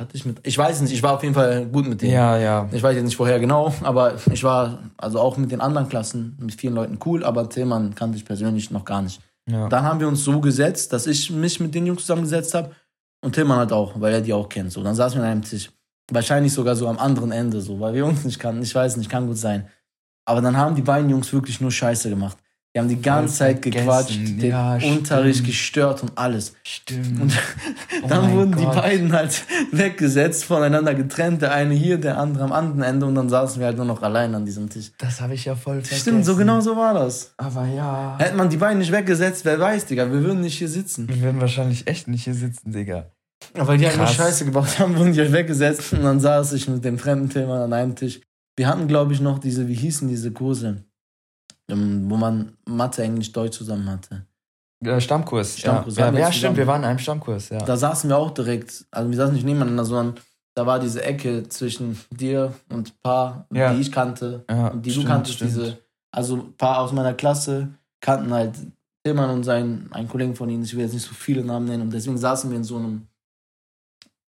[0.00, 2.12] Hatte ich mit, ich weiß nicht, ich war auf jeden Fall gut mit denen.
[2.12, 2.68] Ja, ja.
[2.70, 6.36] Ich weiß jetzt nicht vorher genau, aber ich war also auch mit den anderen Klassen,
[6.40, 9.20] mit vielen Leuten cool, aber Tillmann kannte ich persönlich noch gar nicht.
[9.50, 9.68] ja.
[9.68, 12.70] Dann haben wir uns so gesetzt, dass ich mich mit den Jungs zusammengesetzt habe
[13.24, 14.70] und Tillmann halt auch, weil er die auch kennt.
[14.70, 15.70] So, dann saßen wir an einem Tisch.
[16.10, 18.62] Wahrscheinlich sogar so am anderen Ende, so, weil wir uns nicht kannten.
[18.62, 19.66] Ich weiß nicht, kann gut sein.
[20.24, 22.36] Aber dann haben die beiden Jungs wirklich nur Scheiße gemacht.
[22.74, 23.86] Die haben die ganze Zeit vergessen.
[23.86, 25.48] gequatscht, den Ja, Unterricht stimmt.
[25.48, 26.54] gestört und alles.
[26.62, 27.20] Stimmt.
[27.22, 27.32] Und
[28.04, 28.74] Oh dann mein wurden die Gott.
[28.74, 31.40] beiden halt weggesetzt, voneinander getrennt.
[31.40, 33.06] Der eine hier, der andere am anderen Ende.
[33.06, 34.92] Und dann saßen wir halt nur noch allein an diesem Tisch.
[34.98, 36.00] Das habe ich ja voll vergessen.
[36.02, 37.32] Stimmt, so genau so war das.
[37.38, 38.16] Aber ja.
[38.18, 41.08] Hätte man die beiden nicht weggesetzt, wer weiß, Digga, wir würden nicht hier sitzen.
[41.08, 43.06] Wir werden wahrscheinlich echt nicht hier sitzen, Digga.
[43.58, 44.06] Weil die halt nur.
[44.06, 45.92] Scheiße gebaut haben, wurden die halt weggesetzt.
[45.92, 48.20] Und dann saß ich mit dem fremden Thema an einem Tisch.
[48.56, 50.84] Wir hatten, glaube ich, noch diese, wie hießen diese Kurse,
[51.68, 54.26] ähm, wo man Mathe, Englisch, Deutsch zusammen hatte.
[54.84, 55.58] Äh, Stammkurs.
[55.58, 57.58] Stammkurs, Ja, ja, ja stimmt, wir waren in einem Stammkurs, ja.
[57.58, 60.14] Da saßen wir auch direkt, also wir saßen nicht nebeneinander, sondern
[60.54, 63.72] da war diese Ecke zwischen dir und ein paar, Ja.
[63.74, 65.50] die ich kannte und die stimmt, du kanntest, stimmt.
[65.50, 65.78] diese,
[66.12, 67.68] also ein paar aus meiner Klasse
[68.00, 68.54] kannten halt
[69.04, 71.82] Tillmann und sein, ein Kollegen von ihnen, ich will jetzt nicht so viele Namen nennen
[71.84, 73.06] und deswegen saßen wir in so einem,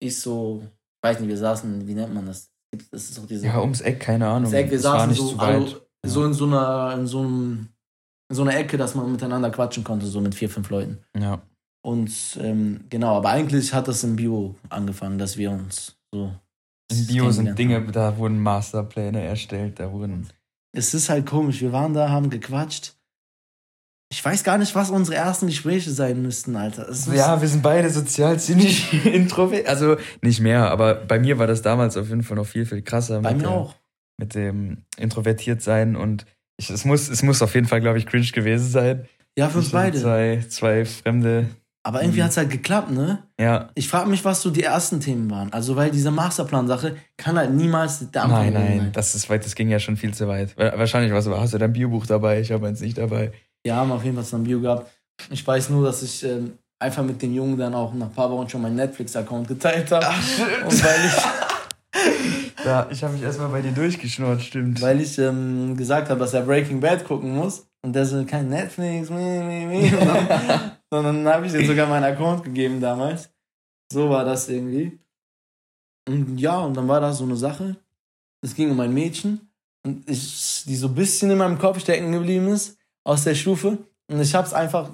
[0.02, 2.50] ich so, ich weiß nicht, wir saßen, wie nennt man das?
[2.90, 4.44] Das ist auch diese, Ja, ums Eck, keine Ahnung.
[4.50, 7.68] das Eck, wir war saßen nicht so, also, so in so einer, in so einem,
[8.30, 10.98] in so einer Ecke, dass man miteinander quatschen konnte, so mit vier, fünf Leuten.
[11.18, 11.40] ja.
[11.84, 16.32] Und ähm, genau, aber eigentlich hat das im Bio angefangen, dass wir uns so.
[16.92, 20.28] In Bio sind Dinge, da wurden Masterpläne erstellt, da wurden.
[20.72, 22.94] Es ist halt komisch, wir waren da, haben gequatscht.
[24.12, 26.86] Ich weiß gar nicht, was unsere ersten Gespräche sein müssten, Alter.
[26.86, 29.68] Es Ja, wir sind beide sozial ziemlich introvertiert.
[29.68, 32.82] Also nicht mehr, aber bei mir war das damals auf jeden Fall noch viel, viel
[32.82, 33.20] krasser.
[33.22, 33.74] bei mir der- auch.
[34.18, 36.26] Mit dem introvertiert sein und
[36.58, 39.06] ich, es, muss, es muss auf jeden Fall, glaube ich, cringe gewesen sein.
[39.38, 39.98] Ja, für uns beide.
[39.98, 41.46] Zwei, zwei Fremde.
[41.82, 42.24] Aber irgendwie Mhm.
[42.24, 43.22] hat's halt geklappt, ne?
[43.40, 43.70] Ja.
[43.74, 45.50] Ich frage mich, was so die ersten Themen waren.
[45.54, 48.92] Also, weil diese Masterplan-Sache kann halt niemals der Anfang Nein, nein, sein.
[48.92, 50.56] das ist weit, das ging ja schon viel zu weit.
[50.58, 52.40] Wa- Wahrscheinlich was, hast du dein Biobuch dabei?
[52.40, 53.32] Ich habe eins nicht dabei.
[53.64, 54.90] Wir haben auf jeden Fall zusammen Bio gehabt.
[55.30, 58.30] Ich weiß nur, dass ich ähm, einfach mit dem Jungen dann auch nach ein paar
[58.30, 60.06] Wochen schon meinen Netflix-Account geteilt habe.
[60.66, 61.12] Und weil ich,
[62.64, 64.80] Ja, ich habe mich erstmal bei dir durchgeschnurrt, stimmt.
[64.80, 67.66] weil ich ähm, gesagt habe, dass er Breaking Bad gucken muss.
[67.84, 69.88] Und der so, kein Netflix, meh, meh, meh.
[70.90, 73.30] Sondern dann habe ich ihm sogar meinen Account gegeben damals.
[73.92, 75.00] So war das irgendwie.
[76.08, 77.76] Und ja, und dann war das so eine Sache.
[78.40, 79.50] Es ging um ein Mädchen.
[79.84, 83.78] Und ich, die so ein bisschen in meinem Kopf stecken geblieben ist, aus der Stufe.
[84.10, 84.90] Und ich habe es einfach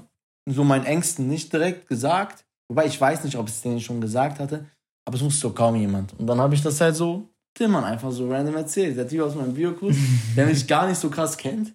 [0.49, 2.45] so meinen Ängsten nicht direkt gesagt.
[2.71, 4.67] Wobei ich weiß nicht, ob ich es denen schon gesagt hatte.
[5.07, 6.13] Aber es wusste so kaum jemand.
[6.19, 8.97] Und dann habe ich das halt so Tillmann einfach so random erzählt.
[8.97, 9.97] Der Typ aus meinem Biokurs,
[10.37, 11.73] der mich gar nicht so krass kennt,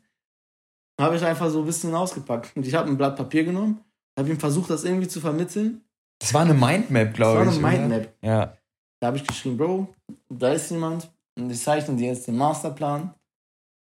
[1.02, 2.56] habe ich einfach so ein bisschen ausgepackt.
[2.56, 3.80] Und ich habe ein Blatt Papier genommen,
[4.18, 5.82] habe ihm versucht, das irgendwie zu vermitteln.
[6.20, 7.58] Das war eine Mindmap, Das glaube war ich.
[7.58, 7.78] eine oder?
[7.88, 8.14] Mindmap.
[8.22, 8.58] Ja.
[9.02, 9.88] Da habe ich geschrieben, Bro,
[10.30, 13.14] da ist jemand und ich zeichne dir jetzt den Masterplan,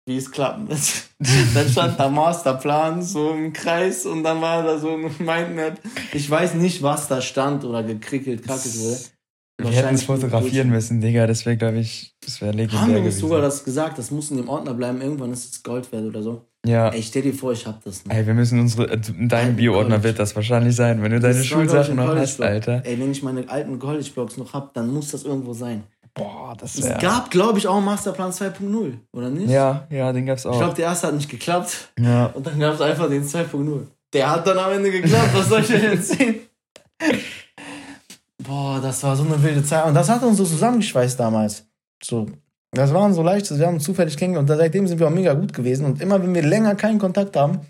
[0.07, 0.81] wie es klappen wird.
[1.55, 5.79] dann stand da Masterplan so im Kreis und dann war da so eine Mindmap.
[6.13, 8.99] Ich weiß nicht, was da stand oder gekrickelt, krackelt wurde.
[9.59, 11.27] Wir hätten es fotografieren müssen, Digga.
[11.27, 13.21] Das wäre, glaube ich, das wäre Haben legendär wir uns gewesen.
[13.21, 16.23] sogar das gesagt, das muss in dem Ordner bleiben, irgendwann ist es Gold wert oder
[16.23, 16.45] so.
[16.67, 16.91] ja.
[16.91, 18.15] Ey, stell dir vor, ich hab das noch.
[18.15, 21.33] Ey, wir müssen unsere, äh, in deinem Bio-Ordner wird das wahrscheinlich sein, wenn du deine
[21.35, 22.39] Das ich, Schulsachen ein noch hast.
[22.43, 22.83] Alter.
[22.85, 25.85] Ey, wenn ich meine alten College-Blogs noch hab, dann muss das irgendwo sein.
[26.17, 29.51] Boah, das Es gab, glaube ich, auch einen Masterplan 2.0, oder nicht?
[29.51, 30.59] Ja, ja, den gab's Ich auch.
[30.59, 31.91] glaube, der erste hat nicht geklappt.
[32.01, 32.27] ja.
[32.27, 33.83] Und dann gab es einfach den 2.0.
[34.15, 36.37] Der hat dann am Ende geklappt, was soll ich denn erzählen?
[38.43, 39.87] Boah, das war so eine wilde Zeit.
[39.87, 41.67] Und das hat uns so zusammengeschweißt damals.
[42.03, 42.27] So.
[42.73, 45.35] Das waren so leicht, wir haben uns zufällig kennengelernt und seitdem sind wir auch mega
[45.35, 45.87] gut gewesen.
[45.87, 47.61] Und immer wenn wir länger keinen Kontakt haben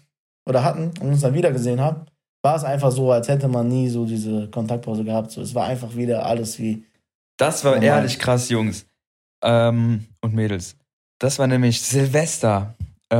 [0.49, 2.07] oder hatten und uns dann wieder gesehen haben,
[2.42, 5.30] war es einfach so, als hätte man nie so diese Kontaktpause gehabt.
[5.30, 6.84] So, es war einfach wieder alles wie.
[7.37, 7.87] Das war Normal.
[7.87, 8.87] ehrlich krass, Jungs.
[9.43, 10.76] Ähm, und Mädels.
[11.18, 12.76] Das war nämlich Silvester.
[13.11, 13.16] Äh,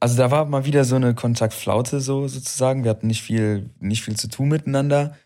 [0.00, 2.84] also da war mal wieder so eine Kontaktflaute so sozusagen.
[2.84, 5.16] Wir hatten nicht viel, nicht viel zu tun miteinander.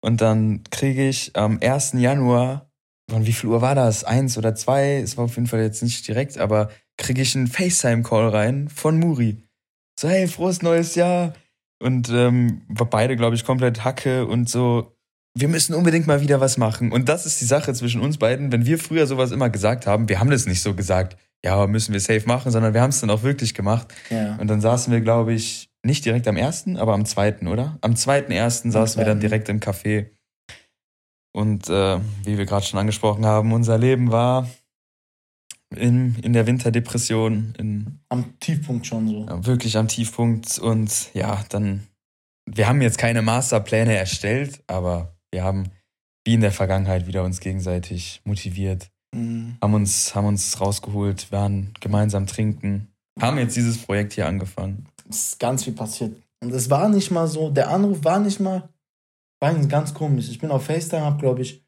[0.00, 1.92] Und dann kriege ich am 1.
[1.94, 2.70] Januar,
[3.10, 4.04] von wie viel Uhr war das?
[4.04, 4.96] Eins oder zwei?
[4.96, 8.98] Es war auf jeden Fall jetzt nicht direkt, aber kriege ich einen FaceTime-Call rein von
[8.98, 9.42] Muri.
[9.98, 11.34] So, hey, frohes neues Jahr.
[11.82, 14.93] Und ähm, war beide, glaube ich, komplett Hacke und so,
[15.36, 16.92] wir müssen unbedingt mal wieder was machen.
[16.92, 18.52] Und das ist die Sache zwischen uns beiden.
[18.52, 21.92] Wenn wir früher sowas immer gesagt haben, wir haben das nicht so gesagt, ja, müssen
[21.92, 23.88] wir safe machen, sondern wir haben es dann auch wirklich gemacht.
[24.10, 24.36] Ja.
[24.36, 27.76] Und dann saßen wir, glaube ich, nicht direkt am ersten, aber am zweiten, oder?
[27.82, 30.06] Am zweiten ersten saßen wir dann direkt im Café.
[31.32, 34.48] Und äh, wie wir gerade schon angesprochen haben, unser Leben war
[35.74, 39.26] in, in der Winterdepression, in, Am Tiefpunkt schon so.
[39.26, 40.58] ja, wirklich am Tiefpunkt.
[40.58, 41.88] Und ja, dann,
[42.46, 45.64] wir haben jetzt keine Masterpläne erstellt, aber wir haben
[46.24, 49.58] wie in der Vergangenheit wieder uns gegenseitig motiviert, Mhm.
[49.62, 52.88] haben uns, haben uns rausgeholt, waren gemeinsam trinken,
[53.20, 54.88] haben jetzt dieses Projekt hier angefangen.
[55.08, 56.16] Es ist ganz viel passiert.
[56.42, 58.68] Und es war nicht mal so, der Anruf war nicht mal,
[59.40, 60.28] war eigentlich ganz komisch.
[60.30, 61.62] Ich bin auf FaceTime, hab, glaube ich,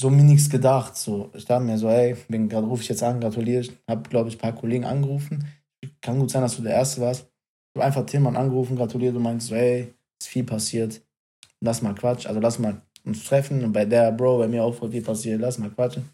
[0.00, 0.96] so mir nichts gedacht.
[0.96, 3.72] So, ich dachte mir so, ey, bin gerade rufe ich jetzt an, gratuliere ich.
[3.88, 5.46] Hab, glaube ich, ein paar Kollegen angerufen.
[6.00, 7.22] Kann gut sein, dass du der Erste warst.
[7.22, 9.92] Ich hab einfach Tillmann angerufen, gratuliert und meinst so, ey,
[10.22, 11.00] ist viel passiert.
[11.60, 13.64] Lass mal Quatsch, also lass mal uns treffen.
[13.64, 16.08] Und bei der Bro, bei mir auch voll viel passiert, lass mal quatschen.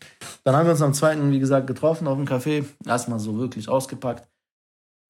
[0.45, 2.65] Dann haben wir uns am zweiten, wie gesagt, getroffen auf dem Café.
[2.87, 4.29] Erstmal so wirklich ausgepackt.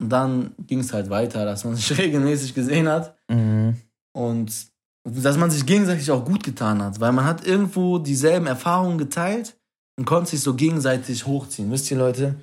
[0.01, 3.15] Und dann ging es halt weiter, dass man sich regelmäßig gesehen hat
[4.13, 4.51] und
[5.03, 9.55] dass man sich gegenseitig auch gut getan hat, weil man hat irgendwo dieselben Erfahrungen geteilt
[9.97, 11.71] und konnte sich so gegenseitig hochziehen.
[11.71, 12.35] Wisst ihr, Leute?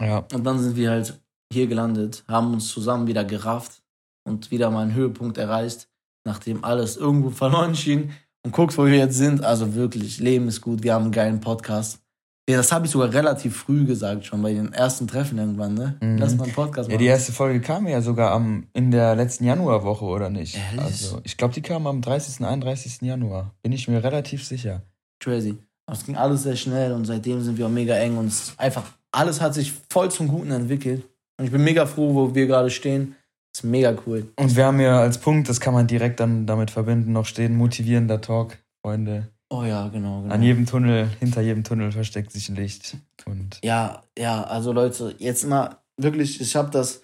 [0.00, 1.20] Ja, Und dann sind wir halt
[1.52, 3.82] hier gelandet, haben uns zusammen wieder gerafft
[4.24, 5.88] und wieder mal einen Höhepunkt erreicht,
[6.24, 8.10] nachdem alles irgendwo verloren schien.
[8.44, 9.42] Und guckt, wo wir jetzt sind.
[9.44, 12.00] Also wirklich, Leben ist gut, wir haben einen geilen Podcast.
[12.48, 15.96] Ja, das habe ich sogar relativ früh gesagt, schon bei den ersten Treffen irgendwann, ne?
[16.00, 16.16] Mhm.
[16.16, 17.02] Lass mal einen Podcast Ja, machen.
[17.02, 20.56] die erste Folge kam ja sogar am, in der letzten Januarwoche, oder nicht?
[20.56, 20.80] Ehrlich?
[20.80, 23.02] Also, ich glaube, die kam am 30., 31.
[23.02, 23.54] Januar.
[23.62, 24.80] Bin ich mir relativ sicher.
[25.20, 25.58] Crazy.
[25.84, 28.84] Aber es ging alles sehr schnell und seitdem sind wir auch mega eng und einfach,
[29.12, 31.04] alles hat sich voll zum Guten entwickelt.
[31.38, 33.14] Und ich bin mega froh, wo wir gerade stehen.
[33.54, 34.32] Ist mega cool.
[34.36, 37.56] Und wir haben ja als Punkt, das kann man direkt dann damit verbinden, noch stehen,
[37.56, 39.28] motivierender Talk, Freunde.
[39.50, 40.34] Oh ja, genau, genau.
[40.34, 42.96] An jedem Tunnel, hinter jedem Tunnel versteckt sich ein Licht.
[43.24, 47.02] Und Ja, ja, also Leute, jetzt mal wirklich, ich habe das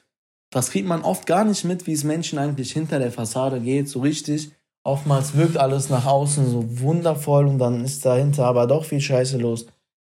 [0.55, 3.89] das kriegt man oft gar nicht mit, wie es Menschen eigentlich hinter der Fassade geht,
[3.89, 4.53] so richtig.
[4.85, 9.37] Oftmals wirkt alles nach außen so wundervoll und dann ist dahinter aber doch viel Scheiße
[9.39, 9.67] los.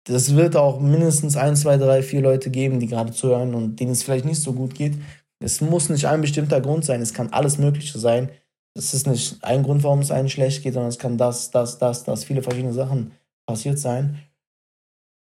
[0.04, 3.92] Das wird auch mindestens ein, zwei, drei, vier Leute geben, die gerade zuhören und denen
[3.92, 4.94] es vielleicht nicht so gut geht.
[5.42, 8.30] Es muss nicht ein bestimmter Grund sein, es kann alles Mögliche sein.
[8.74, 11.78] Es ist nicht ein Grund, warum es einem schlecht geht, sondern es kann das, das,
[11.78, 13.12] das, das, viele verschiedene Sachen
[13.46, 14.20] passiert sein.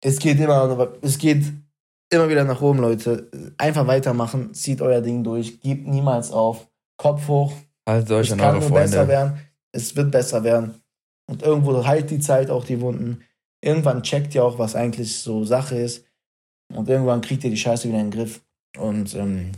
[0.02, 1.46] Es geht immer, es geht
[2.12, 3.30] immer wieder nach oben, Leute.
[3.58, 6.68] Einfach weitermachen, zieht euer Ding durch, gebt niemals auf.
[6.98, 7.54] Kopf hoch.
[7.88, 8.90] Haltet euch es an kann eure nur Freunde.
[8.90, 9.40] besser werden.
[9.72, 10.82] Es wird besser werden.
[11.28, 13.24] Und irgendwo heilt die Zeit auch die Wunden.
[13.62, 16.06] Irgendwann checkt ihr auch, was eigentlich so Sache ist.
[16.74, 18.42] Und irgendwann kriegt ihr die Scheiße wieder in den Griff.
[18.78, 19.52] Und ähm,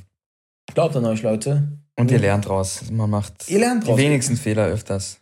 [0.74, 1.68] glaubt an euch, Leute.
[1.98, 2.90] Und ihr lernt draus.
[2.92, 5.20] Man macht Ihr lernt die wenigsten Fehler öfters.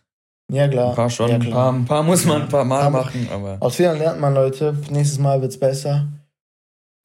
[0.50, 0.90] Ja, klar.
[0.90, 3.28] Ein paar schon, ja, ein, paar, ein paar muss man ein paar Mal Aber- machen,
[3.30, 4.76] aber Aus Fehlern lernt man, Leute.
[4.90, 6.08] Nächstes Mal wird's besser.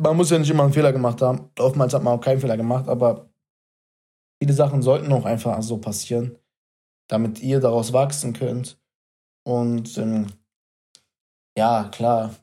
[0.02, 1.50] Man muss ja nicht immer einen Fehler gemacht haben.
[1.60, 3.30] Oftmals hat man auch keinen Fehler gemacht, aber
[4.41, 6.38] viele Sachen sollten auch einfach so passieren,
[7.08, 8.78] damit ihr daraus wachsen könnt.
[9.48, 10.28] Und ähm,
[11.58, 12.34] ja, klar,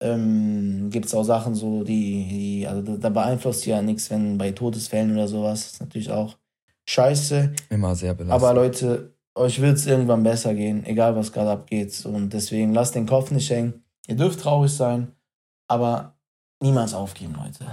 [0.00, 4.38] ähm, gibt es auch Sachen so, die, die also da, da beeinflusst ja nichts, wenn
[4.38, 6.36] bei Todesfällen oder sowas, ist natürlich auch
[6.88, 7.52] scheiße.
[7.68, 8.42] immer sehr belastend.
[8.42, 12.04] Aber Leute, euch wird es irgendwann besser gehen, egal was gerade abgeht.
[12.04, 13.84] Und deswegen lasst den Kopf nicht hängen.
[14.06, 15.12] Ihr dürft traurig sein,
[15.68, 16.16] aber
[16.60, 17.64] niemals aufgeben, Leute.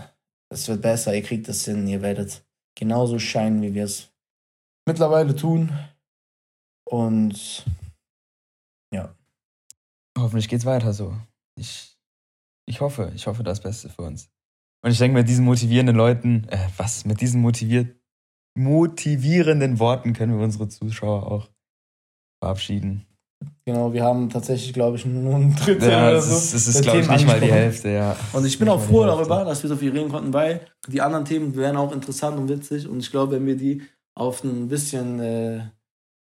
[0.50, 2.44] Es wird besser, ihr kriegt das hin, ihr werdet
[2.76, 4.10] genauso scheinen, wie wir es
[4.86, 5.72] mittlerweile tun.
[6.86, 7.66] Und
[10.18, 11.16] Hoffentlich geht's weiter so.
[11.56, 11.97] Ich,
[12.68, 14.30] ich hoffe, ich hoffe das Beste für uns.
[14.84, 17.96] Und ich denke, mit diesen motivierenden Leuten, äh, was, mit diesen motiviert,
[18.56, 21.50] motivierenden Worten können wir unsere Zuschauer auch
[22.42, 23.06] verabschieden.
[23.66, 26.36] genau, wir haben tatsächlich, glaube ich, nur ein Drittel Ja, oder es so.
[26.36, 27.52] ist, es ist glaube ich, nicht mal die.
[27.52, 28.16] Hälfte, ja.
[28.34, 31.02] Und ich bin Nicht auch froh darüber, dass wir so viel reden konnten, weil die
[31.02, 32.88] anderen Themen wären auch interessant und witzig.
[32.88, 33.82] Und ich glaube, wenn wir die
[34.16, 35.62] auf ein bisschen, äh,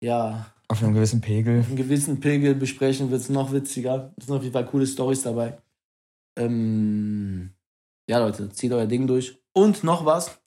[0.02, 1.60] ja, Auf einem gewissen Pegel.
[1.60, 4.12] auf einen gewissen Pegel besprechen, wird es noch witziger.
[4.16, 5.58] Es sind auf jeden Fall coole Stories dabei.
[6.39, 7.51] Ähm,
[8.09, 9.39] ja, Leute, zieht euer Ding durch.
[9.53, 10.39] Und noch was.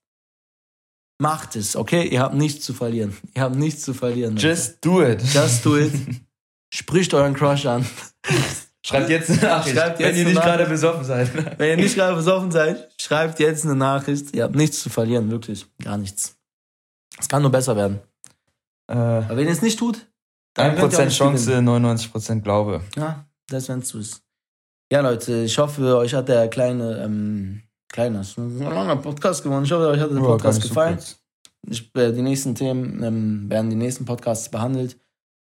[1.19, 2.07] Macht es, okay?
[2.07, 3.15] Ihr habt nichts zu verlieren.
[3.35, 4.33] Ihr habt nichts zu verlieren.
[4.33, 4.47] Leute.
[4.47, 5.21] Just do it.
[5.21, 5.93] Just do it.
[6.73, 7.85] Spricht euren Crush an.
[8.83, 11.59] Schreibt jetzt eine Nachricht, Schreibt wenn ihr nicht gerade besoffen seid.
[11.59, 14.33] Wenn ihr nicht gerade besoffen seid, schreibt jetzt eine Nachricht.
[14.33, 15.67] Ihr habt nichts zu verlieren, wirklich.
[15.83, 16.35] Gar nichts.
[17.19, 17.99] Es kann nur besser werden.
[18.87, 20.07] Äh, Aber wenn ihr es nicht tut,
[20.55, 21.85] dann könnt ihr auch 1% nicht Chance, gewinnen.
[21.85, 22.81] 99% Glaube.
[22.95, 24.23] Ja, das wenn es so ist.
[24.91, 29.63] Ja, Leute, ich hoffe, euch hat der kleine, ähm, kleiner, ein langer Podcast geworden.
[29.63, 30.99] Ich hoffe, euch hat der Ja, Podcast so gefallen.
[31.69, 34.97] Ich, äh, die nächsten Themen ähm, werden die nächsten Podcasts behandelt.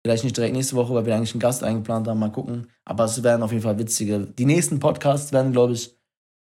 [0.01, 2.19] Vielleicht nicht direkt nächste Woche, weil wir eigentlich einen Gast eingeplant haben.
[2.19, 2.67] Mal gucken.
[2.85, 4.19] Aber es werden auf jeden Fall witzige.
[4.19, 5.93] Die nächsten Podcasts werden, glaube ich,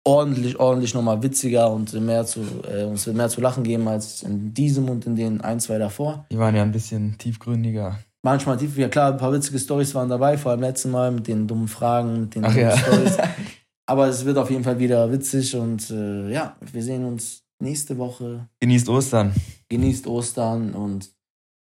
[0.03, 2.41] ordentlich, ordentlich nochmal witziger und mehr zu,
[2.71, 5.79] äh, uns wird mehr zu lachen geben als in diesem und in den ein, zwei
[5.79, 6.27] davor.
[6.31, 7.97] Die waren ja ein bisschen tiefgründiger.
[8.23, 11.27] Manchmal tief, ja klar, ein paar witzige Stories waren dabei, vor allem letztes Mal mit
[11.27, 12.77] den dummen Fragen, mit den Ach dummen ja.
[12.77, 13.17] Stories.
[13.87, 17.97] Aber es wird auf jeden Fall wieder witzig und äh, ja, wir sehen uns nächste
[17.97, 18.47] Woche.
[18.59, 19.33] Genießt Ostern.
[19.69, 21.09] Genießt Ostern und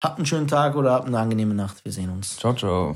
[0.03, 1.83] habt einen schönen Tag oder habt eine angenehme Nacht.
[1.85, 2.37] Wir sehen uns.
[2.37, 2.95] Ciao, ciao.